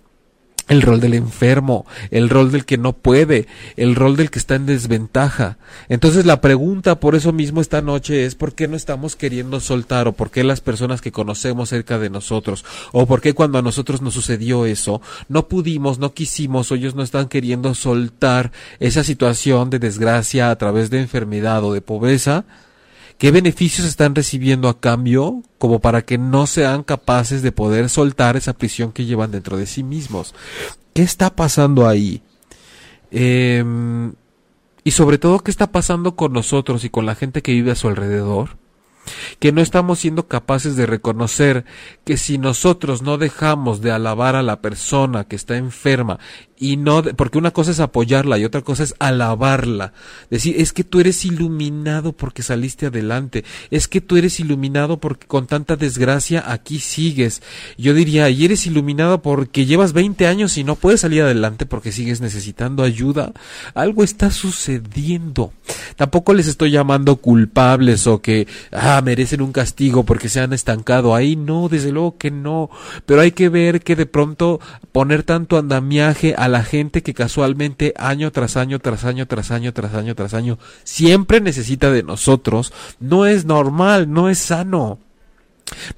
[0.71, 4.55] el rol del enfermo, el rol del que no puede, el rol del que está
[4.55, 5.59] en desventaja.
[5.89, 10.07] Entonces la pregunta por eso mismo esta noche es ¿por qué no estamos queriendo soltar
[10.07, 13.63] o por qué las personas que conocemos cerca de nosotros o por qué cuando a
[13.63, 19.03] nosotros nos sucedió eso no pudimos, no quisimos o ellos no están queriendo soltar esa
[19.03, 22.45] situación de desgracia a través de enfermedad o de pobreza?
[23.21, 28.39] ¿Qué beneficios están recibiendo a cambio como para que no sean capaces de poder soltar
[28.39, 30.35] esa prisión que llevan dentro de sí mismos?
[30.95, 32.23] ¿Qué está pasando ahí?
[33.11, 34.15] Em,
[34.85, 37.77] y sobre todo, ¿qué está pasando con nosotros y con la gente que vive a
[37.77, 38.57] su alrededor?
[39.39, 41.65] que no estamos siendo capaces de reconocer
[42.05, 46.19] que si nosotros no dejamos de alabar a la persona que está enferma
[46.63, 49.95] y no, porque una cosa es apoyarla y otra cosa es alabarla.
[50.29, 55.27] Decir, es que tú eres iluminado porque saliste adelante, es que tú eres iluminado porque
[55.27, 57.41] con tanta desgracia aquí sigues.
[57.79, 61.93] Yo diría, y eres iluminado porque llevas 20 años y no puedes salir adelante porque
[61.93, 63.33] sigues necesitando ayuda.
[63.73, 65.55] Algo está sucediendo.
[65.97, 71.15] Tampoco les estoy llamando culpables o que, ah, merecen un castigo porque se han estancado
[71.15, 71.37] ahí.
[71.37, 72.69] No, desde luego que no.
[73.07, 74.61] Pero hay que ver que de pronto
[74.93, 79.73] poner tanto andamiaje a la gente que casualmente año tras año, tras año, tras año,
[79.73, 84.99] tras año, tras año, siempre necesita de nosotros, no es normal, no es sano.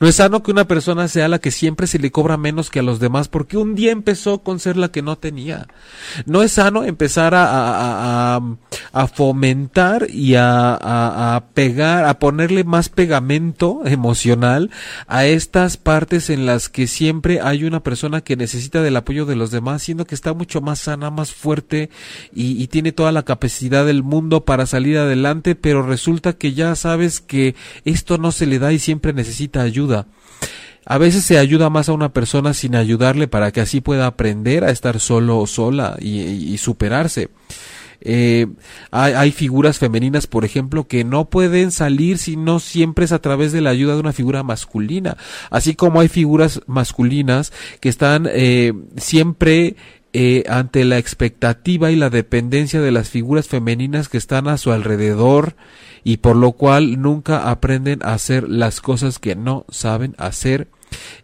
[0.00, 2.80] No es sano que una persona sea la que siempre se le cobra menos que
[2.80, 5.66] a los demás porque un día empezó con ser la que no tenía.
[6.26, 8.40] No es sano empezar a,
[8.92, 14.70] a, fomentar y a, pegar, a ponerle más pegamento emocional
[15.06, 19.36] a estas partes en las que siempre hay una persona que necesita del apoyo de
[19.36, 21.90] los demás, siendo que está mucho más sana, más fuerte
[22.32, 27.20] y tiene toda la capacidad del mundo para salir adelante, pero resulta que ya sabes
[27.20, 27.54] que
[27.84, 30.06] esto no se le da y siempre necesita ayuda.
[30.84, 34.64] A veces se ayuda más a una persona sin ayudarle para que así pueda aprender
[34.64, 37.28] a estar solo o sola y, superarse.
[38.04, 38.48] Eh,
[38.90, 43.52] hay, figuras femeninas, por ejemplo, que no pueden salir si no siempre es a través
[43.52, 45.16] de la ayuda de una figura masculina.
[45.50, 49.76] Así como hay figuras masculinas que están eh, siempre
[50.14, 54.72] eh, ante la expectativa y la dependencia de las figuras femeninas que están a su
[54.72, 55.54] alrededor
[56.04, 60.68] y por lo cual nunca aprenden a hacer las cosas que no saben hacer.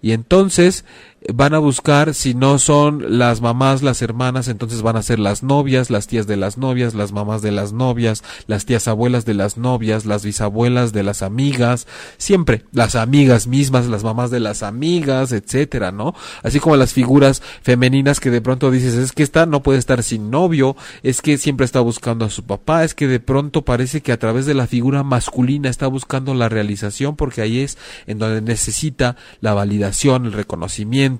[0.01, 0.85] Y entonces
[1.33, 5.43] van a buscar, si no son las mamás, las hermanas, entonces van a ser las
[5.43, 9.35] novias, las tías de las novias, las mamás de las novias, las tías abuelas de
[9.35, 14.63] las novias, las bisabuelas de las amigas, siempre las amigas mismas, las mamás de las
[14.63, 16.15] amigas, etcétera, ¿no?
[16.43, 20.03] Así como las figuras femeninas que de pronto dices, es que esta no puede estar
[20.03, 24.01] sin novio, es que siempre está buscando a su papá, es que de pronto parece
[24.01, 27.77] que a través de la figura masculina está buscando la realización porque ahí es
[28.07, 31.18] en donde necesita la validación, el reconocimiento,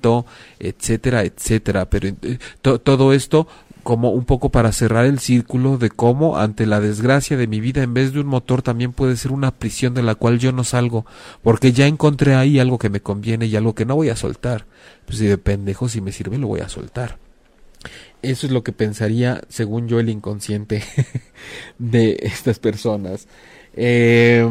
[0.59, 1.89] etcétera, etcétera.
[1.91, 3.47] Pero eh, todo esto
[3.83, 7.83] como un poco para cerrar el círculo de cómo ante la desgracia de mi vida
[7.83, 10.63] en vez de un motor también puede ser una prisión de la cual yo no
[10.63, 11.07] salgo
[11.43, 14.67] porque ya encontré ahí algo que me conviene y algo que no voy a soltar.
[15.07, 17.17] Pues si de pendejo si me sirve lo voy a soltar.
[18.21, 20.83] Eso es lo que pensaría, según yo, el inconsciente
[21.79, 23.29] de estas personas.
[23.81, 24.45] Eh,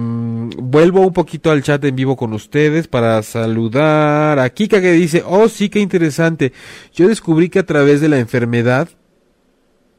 [0.58, 5.22] vuelvo un poquito al chat en vivo con ustedes para saludar a Kika que dice,
[5.26, 6.54] oh sí, qué interesante.
[6.94, 8.88] Yo descubrí que a través de la enfermedad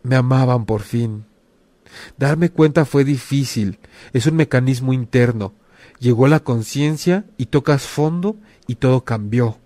[0.02, 1.26] me amaban por fin.
[2.16, 3.78] Darme cuenta fue difícil,
[4.14, 5.52] es un mecanismo interno.
[6.00, 9.58] Llegó la conciencia y tocas fondo y todo cambió.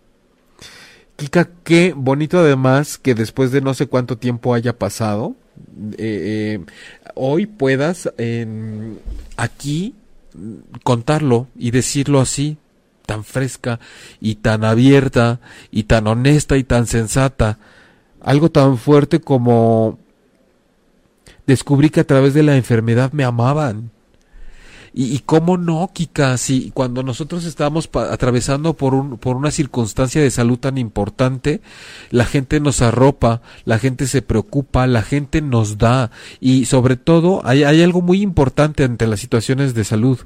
[1.14, 5.36] Kika, qué bonito además que después de no sé cuánto tiempo haya pasado,
[5.98, 6.64] eh, eh,
[7.14, 8.12] hoy puedas
[9.42, 9.96] aquí
[10.84, 12.58] contarlo y decirlo así,
[13.06, 13.80] tan fresca
[14.20, 15.40] y tan abierta
[15.72, 17.58] y tan honesta y tan sensata.
[18.20, 19.98] Algo tan fuerte como
[21.46, 23.90] descubrí que a través de la enfermedad me amaban.
[24.94, 30.30] Y, cómo no, Kika, si cuando nosotros estamos atravesando por, un, por una circunstancia de
[30.30, 31.62] salud tan importante,
[32.10, 36.10] la gente nos arropa, la gente se preocupa, la gente nos da.
[36.40, 40.18] Y sobre todo, hay, hay algo muy importante ante las situaciones de salud,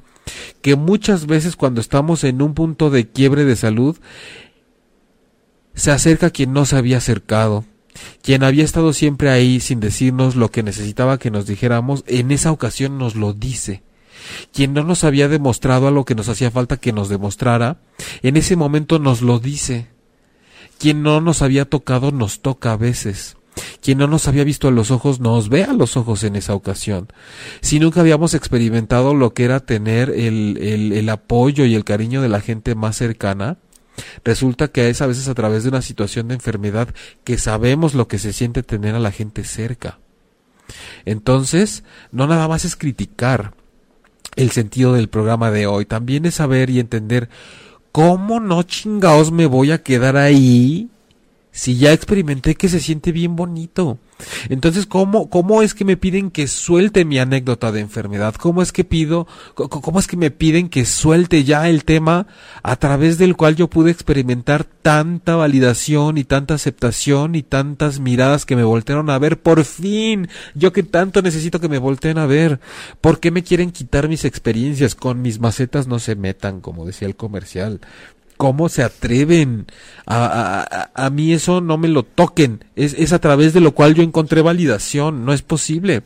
[0.62, 3.96] que muchas veces cuando estamos en un punto de quiebre de salud,
[5.74, 7.64] se acerca quien no se había acercado
[8.22, 12.52] quien había estado siempre ahí sin decirnos lo que necesitaba que nos dijéramos, en esa
[12.52, 13.82] ocasión nos lo dice
[14.52, 17.78] quien no nos había demostrado a lo que nos hacía falta que nos demostrara,
[18.22, 19.88] en ese momento nos lo dice.
[20.78, 23.36] Quien no nos había tocado nos toca a veces.
[23.80, 26.54] Quien no nos había visto a los ojos nos ve a los ojos en esa
[26.54, 27.08] ocasión.
[27.62, 32.20] Si nunca habíamos experimentado lo que era tener el, el, el apoyo y el cariño
[32.20, 33.58] de la gente más cercana,
[34.24, 36.88] resulta que es a veces a través de una situación de enfermedad
[37.24, 39.98] que sabemos lo que se siente tener a la gente cerca.
[41.04, 43.54] Entonces, no nada más es criticar,
[44.36, 45.86] el sentido del programa de hoy.
[45.86, 47.28] También es saber y entender
[47.92, 50.88] cómo no chingaos me voy a quedar ahí
[51.50, 53.98] si ya experimenté que se siente bien bonito.
[54.48, 58.34] Entonces, ¿cómo, ¿cómo es que me piden que suelte mi anécdota de enfermedad?
[58.34, 62.26] ¿Cómo es que pido, cómo es que me piden que suelte ya el tema
[62.62, 68.46] a través del cual yo pude experimentar tanta validación y tanta aceptación y tantas miradas
[68.46, 69.40] que me voltearon a ver?
[69.40, 72.60] Por fin, yo que tanto necesito que me volteen a ver.
[73.00, 74.94] ¿Por qué me quieren quitar mis experiencias?
[74.94, 77.80] Con mis macetas no se metan, como decía el comercial.
[78.36, 79.66] ¿Cómo se atreven?
[80.04, 82.64] A, a, a, mí eso no me lo toquen.
[82.76, 85.24] Es, es, a través de lo cual yo encontré validación.
[85.24, 86.02] No es posible.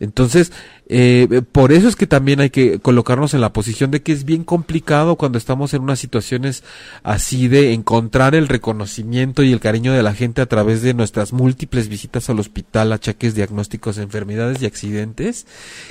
[0.00, 0.52] Entonces,
[0.88, 4.24] eh, por eso es que también hay que colocarnos en la posición de que es
[4.24, 6.64] bien complicado cuando estamos en unas situaciones
[7.02, 11.32] así de encontrar el reconocimiento y el cariño de la gente a través de nuestras
[11.32, 15.46] múltiples visitas al hospital, achaques, diagnósticos, enfermedades y accidentes,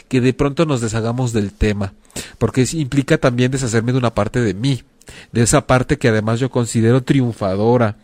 [0.08, 1.94] que de pronto nos deshagamos del tema.
[2.40, 4.84] Porque implica también deshacerme de una parte de mí
[5.32, 7.98] de esa parte que además yo considero triunfadora,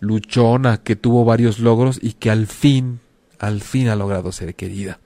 [0.00, 3.00] luchona, que tuvo varios logros y que al fin,
[3.38, 5.00] al fin ha logrado ser querida.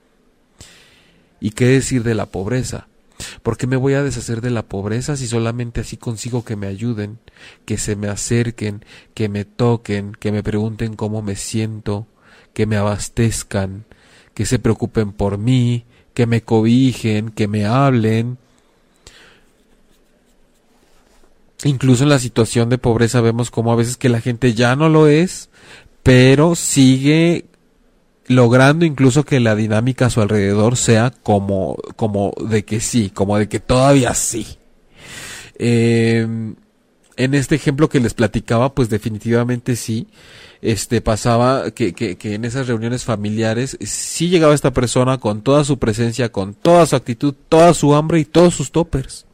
[1.39, 2.87] ¿Y qué decir de la pobreza?
[3.43, 6.67] ¿Por qué me voy a deshacer de la pobreza si solamente así consigo que me
[6.67, 7.19] ayuden,
[7.65, 12.07] que se me acerquen, que me toquen, que me pregunten cómo me siento,
[12.53, 13.85] que me abastezcan,
[14.33, 18.37] que se preocupen por mí, que me cobijen, que me hablen,
[21.63, 24.89] incluso en la situación de pobreza vemos como a veces que la gente ya no
[24.89, 25.49] lo es,
[26.03, 27.45] pero sigue
[28.27, 33.37] logrando incluso que la dinámica a su alrededor sea como, como de que sí, como
[33.37, 34.45] de que todavía sí.
[35.57, 36.25] Eh,
[37.17, 40.07] en este ejemplo que les platicaba, pues definitivamente sí.
[40.61, 45.63] Este pasaba que, que, que en esas reuniones familiares sí llegaba esta persona con toda
[45.63, 49.25] su presencia, con toda su actitud, toda su hambre y todos sus toppers.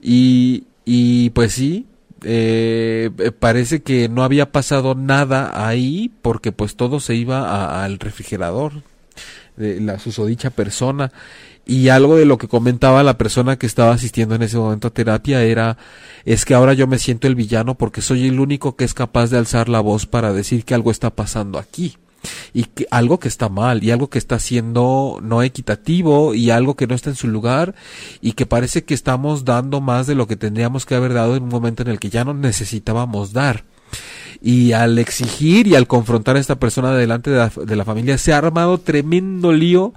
[0.00, 1.84] Y, y pues sí,
[2.24, 8.72] eh, parece que no había pasado nada ahí porque pues todo se iba al refrigerador
[9.58, 11.12] de la susodicha persona.
[11.66, 14.94] Y algo de lo que comentaba la persona que estaba asistiendo en ese momento a
[14.94, 15.76] terapia era
[16.24, 19.28] es que ahora yo me siento el villano porque soy el único que es capaz
[19.28, 21.98] de alzar la voz para decir que algo está pasando aquí
[22.52, 26.74] y que algo que está mal y algo que está siendo no equitativo y algo
[26.74, 27.74] que no está en su lugar
[28.20, 31.44] y que parece que estamos dando más de lo que tendríamos que haber dado en
[31.44, 33.64] un momento en el que ya no necesitábamos dar
[34.40, 38.18] y al exigir y al confrontar a esta persona delante de la, de la, familia
[38.18, 39.94] se ha armado tremendo lío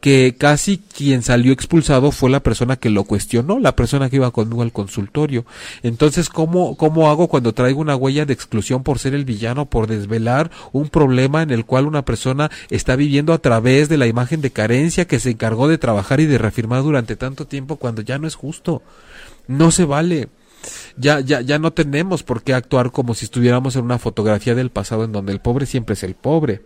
[0.00, 4.30] que casi quien salió expulsado fue la persona que lo cuestionó, la persona que iba
[4.32, 5.46] conmigo al consultorio.
[5.82, 9.86] Entonces, ¿cómo, cómo hago cuando traigo una huella de exclusión por ser el villano, por
[9.86, 14.42] desvelar un problema en el cual una persona está viviendo a través de la imagen
[14.42, 18.18] de carencia que se encargó de trabajar y de reafirmar durante tanto tiempo cuando ya
[18.18, 18.82] no es justo?
[19.46, 20.28] No se vale
[20.96, 24.70] ya, ya, ya no tenemos por qué actuar como si estuviéramos en una fotografía del
[24.70, 26.62] pasado en donde el pobre siempre es el pobre.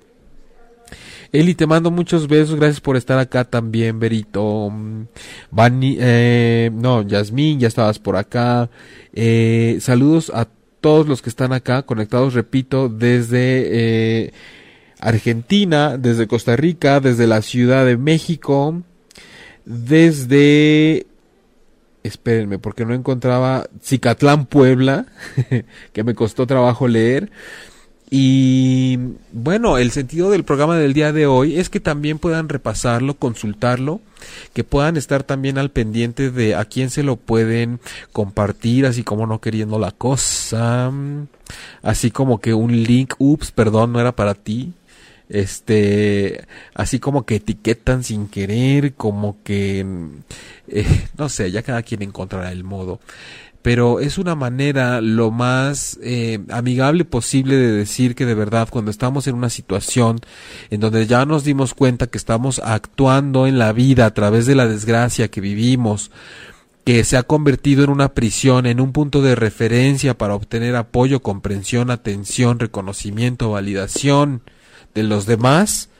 [1.31, 4.73] Eli, te mando muchos besos, gracias por estar acá también, Berito.
[5.51, 8.71] Bani, eh, no, Yasmín, ya estabas por acá.
[9.13, 10.49] Eh, saludos a
[10.81, 14.33] todos los que están acá conectados, repito, desde eh,
[15.01, 18.83] Argentina, desde Costa Rica, desde la Ciudad de México,
[19.67, 21.07] desde
[22.09, 25.07] espérenme, porque no encontraba Cicatlán, Puebla,
[25.93, 27.31] que me costó trabajo leer.
[28.11, 28.99] Y
[29.33, 34.01] bueno, el sentido del programa del día de hoy es que también puedan repasarlo, consultarlo,
[34.55, 37.81] que puedan estar también al pendiente de a quién se lo pueden
[38.13, 40.91] compartir, así como no queriendo la cosa,
[41.83, 44.73] así como que un link, ups, perdón, no era para ti,
[45.29, 49.85] este así como que etiquetan sin querer como que
[50.69, 53.01] eh, no sé ya cada quien encontrará el modo.
[53.61, 58.91] Pero es una manera lo más eh, amigable posible de decir que de verdad cuando
[58.91, 60.21] estamos en una situación
[60.71, 64.55] en donde ya nos dimos cuenta que estamos actuando en la vida a través de
[64.55, 66.11] la desgracia que vivimos
[66.89, 71.21] que se ha convertido en una prisión, en un punto de referencia para obtener apoyo,
[71.21, 74.41] comprensión, atención, reconocimiento, validación,
[74.99, 75.91] de los demás,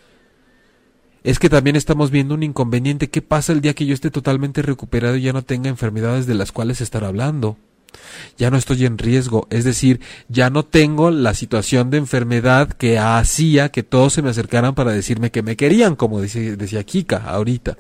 [1.23, 3.11] es que también estamos viendo un inconveniente.
[3.11, 6.35] ¿Qué pasa el día que yo esté totalmente recuperado y ya no tenga enfermedades de
[6.35, 7.57] las cuales estar hablando?
[8.37, 12.99] Ya no estoy en riesgo, es decir, ya no tengo la situación de enfermedad que
[12.99, 17.79] hacía que todos se me acercaran para decirme que me querían, como decía Kika ahorita.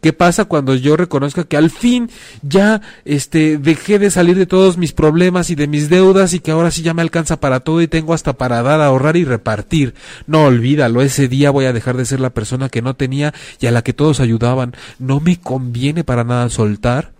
[0.00, 2.10] ¿Qué pasa cuando yo reconozca que al fin
[2.42, 6.50] ya este dejé de salir de todos mis problemas y de mis deudas y que
[6.50, 9.94] ahora sí ya me alcanza para todo y tengo hasta para dar, ahorrar y repartir?
[10.26, 13.66] No olvídalo, ese día voy a dejar de ser la persona que no tenía y
[13.66, 14.74] a la que todos ayudaban.
[14.98, 17.12] No me conviene para nada soltar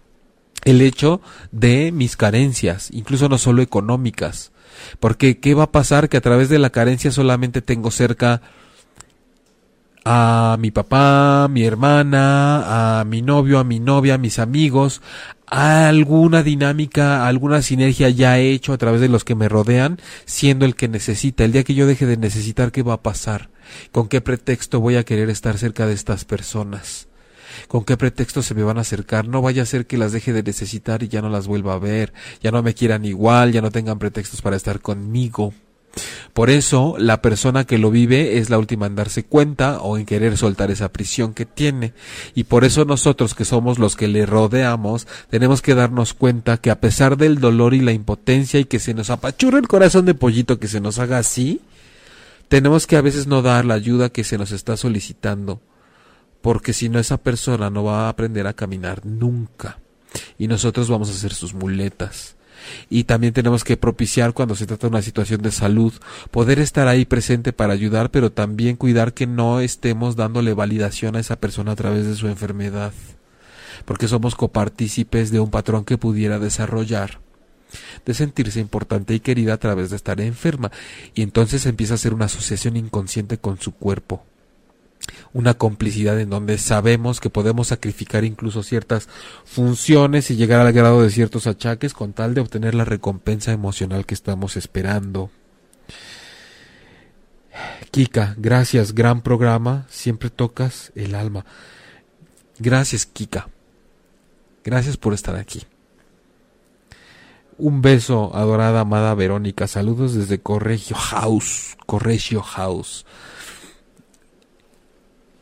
[0.64, 1.20] el hecho
[1.50, 4.52] de mis carencias, incluso no solo económicas.
[5.00, 6.08] Porque ¿qué va a pasar?
[6.08, 8.42] Que a través de la carencia solamente tengo cerca
[10.04, 15.00] a mi papá, mi hermana, a mi novio, a mi novia, a mis amigos,
[15.46, 20.64] alguna dinámica, alguna sinergia ya he hecho a través de los que me rodean, siendo
[20.64, 21.44] el que necesita.
[21.44, 23.50] El día que yo deje de necesitar, ¿qué va a pasar?
[23.92, 27.08] ¿Con qué pretexto voy a querer estar cerca de estas personas?
[27.68, 29.28] ¿Con qué pretexto se me van a acercar?
[29.28, 31.78] No vaya a ser que las deje de necesitar y ya no las vuelva a
[31.78, 35.52] ver, ya no me quieran igual, ya no tengan pretextos para estar conmigo.
[36.32, 40.06] Por eso, la persona que lo vive es la última en darse cuenta o en
[40.06, 41.92] querer soltar esa prisión que tiene.
[42.34, 46.70] Y por eso nosotros, que somos los que le rodeamos, tenemos que darnos cuenta que
[46.70, 50.14] a pesar del dolor y la impotencia y que se nos apachurra el corazón de
[50.14, 51.60] pollito que se nos haga así,
[52.48, 55.60] tenemos que a veces no dar la ayuda que se nos está solicitando.
[56.40, 59.78] Porque si no, esa persona no va a aprender a caminar nunca.
[60.38, 62.36] Y nosotros vamos a ser sus muletas
[62.88, 65.92] y también tenemos que propiciar cuando se trata de una situación de salud,
[66.30, 71.20] poder estar ahí presente para ayudar, pero también cuidar que no estemos dándole validación a
[71.20, 72.92] esa persona a través de su enfermedad,
[73.84, 77.20] porque somos copartícipes de un patrón que pudiera desarrollar
[78.04, 80.70] de sentirse importante y querida a través de estar enferma,
[81.14, 84.24] y entonces empieza a ser una asociación inconsciente con su cuerpo
[85.32, 89.08] una complicidad en donde sabemos que podemos sacrificar incluso ciertas
[89.44, 94.06] funciones y llegar al grado de ciertos achaques con tal de obtener la recompensa emocional
[94.06, 95.30] que estamos esperando.
[97.90, 101.44] Kika, gracias, gran programa, siempre tocas el alma.
[102.58, 103.48] Gracias, Kika.
[104.64, 105.62] Gracias por estar aquí.
[107.58, 109.66] Un beso, adorada amada Verónica.
[109.66, 111.76] Saludos desde Corregio House.
[111.86, 113.04] Corregio House.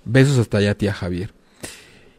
[0.04, 1.32] Besos hasta allá, tía Javier.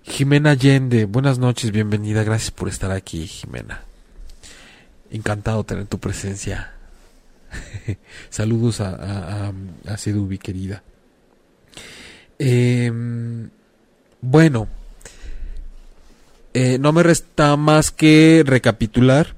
[0.03, 2.23] Jimena Allende, buenas noches, bienvenida.
[2.23, 3.81] Gracias por estar aquí, Jimena.
[5.09, 6.73] Encantado tener tu presencia.
[8.29, 9.51] Saludos a,
[9.87, 10.83] a, Sedubi, querida.
[12.37, 13.49] Em,
[14.21, 14.67] bueno,
[16.53, 19.35] eh, no me resta más que recapitular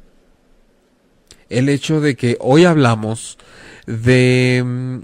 [1.50, 3.38] el hecho de que hoy hablamos
[3.86, 5.04] de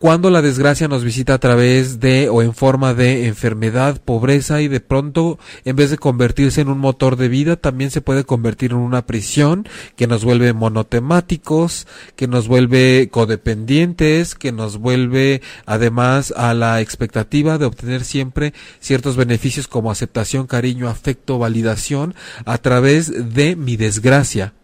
[0.00, 4.66] cuando la desgracia nos visita a través de o en forma de enfermedad, pobreza y
[4.66, 8.70] de pronto en vez de convertirse en un motor de vida también se puede convertir
[8.70, 11.86] en una prisión que nos vuelve monotemáticos,
[12.16, 19.16] que nos vuelve codependientes, que nos vuelve además a la expectativa de obtener siempre ciertos
[19.16, 22.14] beneficios como aceptación, cariño, afecto, validación
[22.46, 24.54] a través de mi desgracia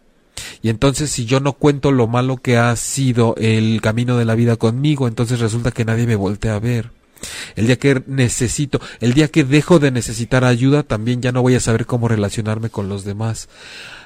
[0.62, 4.34] y entonces si yo no cuento lo malo que ha sido el camino de la
[4.34, 6.90] vida conmigo, entonces resulta que nadie me voltea a ver.
[7.54, 11.54] El día que necesito, el día que dejo de necesitar ayuda, también ya no voy
[11.54, 13.48] a saber cómo relacionarme con los demás.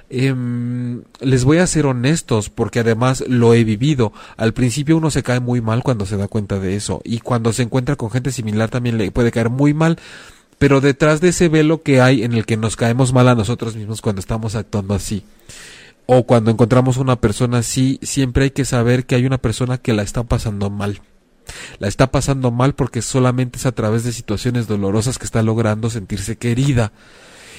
[0.09, 4.12] Em, les voy a ser honestos porque además lo he vivido.
[4.36, 7.53] Al principio uno se cae muy mal cuando se da cuenta de eso y cuando
[7.53, 9.98] se encuentra con gente similar también le puede caer muy mal.
[10.59, 13.76] Pero detrás de ese velo que hay en el que nos caemos mal a nosotros
[13.76, 15.24] mismos cuando estamos actuando así
[16.12, 19.92] o cuando encontramos una persona así, siempre hay que saber que hay una persona que
[19.92, 21.02] la está pasando mal.
[21.78, 25.88] La está pasando mal porque solamente es a través de situaciones dolorosas que está logrando
[25.88, 26.90] sentirse querida.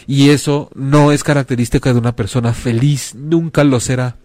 [0.06, 4.18] Y eso no es característica de una persona feliz, nunca lo será.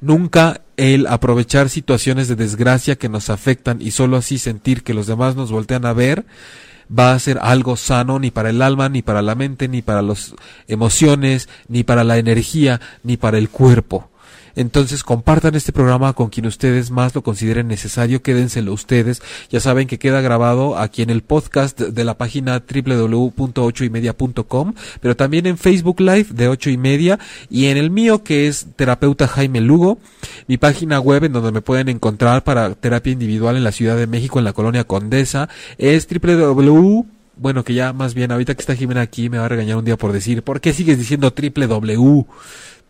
[0.00, 5.06] Nunca el aprovechar situaciones de desgracia que nos afectan y solo así sentir que los
[5.06, 6.24] demás nos voltean a ver
[6.90, 10.02] va a ser algo sano ni para el alma, ni para la mente, ni para
[10.02, 10.34] las
[10.68, 14.10] emociones, ni para la energía, ni para el cuerpo.
[14.56, 19.22] Entonces compartan este programa con quien ustedes más lo consideren necesario, quédenselo ustedes.
[19.50, 25.46] Ya saben que queda grabado aquí en el podcast de la página www.ochoymedia.com, pero también
[25.46, 27.18] en Facebook Live de ocho y media
[27.50, 29.98] y en el mío que es terapeuta Jaime Lugo,
[30.48, 34.06] mi página web en donde me pueden encontrar para terapia individual en la Ciudad de
[34.06, 37.04] México, en la colonia Condesa, es www
[37.38, 39.84] bueno, que ya más bien ahorita que está Jimena aquí me va a regañar un
[39.84, 42.26] día por decir, ¿por qué sigues diciendo www?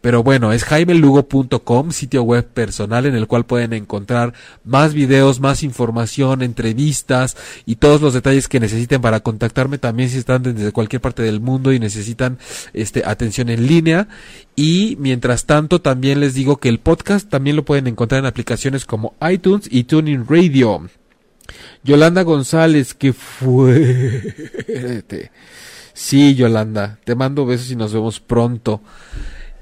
[0.07, 5.65] Pero bueno, es jaimelugo.com, sitio web personal en el cual pueden encontrar más videos, más
[5.65, 7.37] información, entrevistas
[7.67, 11.41] y todos los detalles que necesiten para contactarme también si están desde cualquier parte del
[11.41, 12.39] mundo y necesitan
[12.73, 14.07] este atención en línea.
[14.55, 18.85] Y mientras tanto también les digo que el podcast también lo pueden encontrar en aplicaciones
[18.85, 20.89] como iTunes y Tuning Radio.
[21.83, 24.37] Yolanda González, que fue...
[25.95, 28.83] Sí, Yolanda, te mando besos y nos vemos pronto.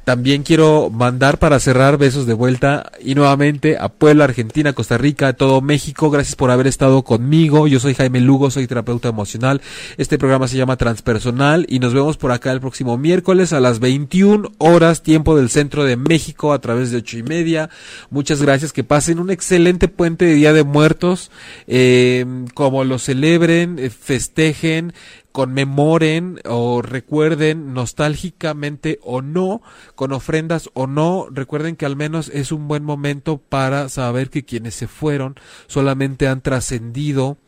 [0.04, 5.32] También quiero mandar para cerrar besos de vuelta y nuevamente a Puebla, Argentina, Costa Rica,
[5.32, 6.10] todo México.
[6.10, 7.66] Gracias por haber estado conmigo.
[7.66, 9.62] Yo soy Jaime Lugo, soy terapeuta emocional.
[9.96, 13.80] Este programa se llama Transpersonal y nos vemos por acá el próximo miércoles a las
[13.80, 17.70] 21 horas, tiempo del centro de México, a través de ocho y media.
[18.10, 18.74] Muchas gracias.
[18.74, 21.30] Que pasen un excelente puente de Día de Muertos.
[21.66, 24.92] Eh, como lo celebren, eh, festejen
[25.34, 29.62] conmemoren o recuerden nostálgicamente o no,
[29.96, 34.44] con ofrendas o no, recuerden que al menos es un buen momento para saber que
[34.44, 35.34] quienes se fueron
[35.66, 37.38] solamente han trascendido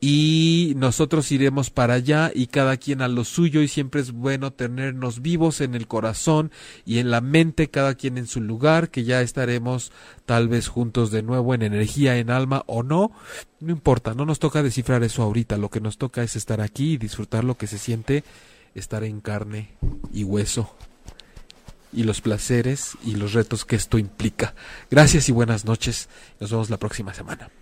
[0.00, 4.52] y nosotros iremos para allá y cada quien a lo suyo y siempre es bueno
[4.52, 6.50] tenernos vivos en el corazón
[6.86, 9.92] y en la mente, cada quien en su lugar, que ya estaremos
[10.24, 13.12] tal vez juntos de nuevo en energía, en alma o no,
[13.60, 16.92] no importa, no nos toca descifrar eso ahorita, lo que nos toca es estar aquí
[16.92, 18.24] y disfrutar lo que se siente
[18.74, 19.70] estar en carne
[20.12, 20.74] y hueso
[21.92, 24.54] y los placeres y los retos que esto implica.
[24.90, 26.08] Gracias y buenas noches.
[26.38, 27.50] Nos vemos la próxima semana.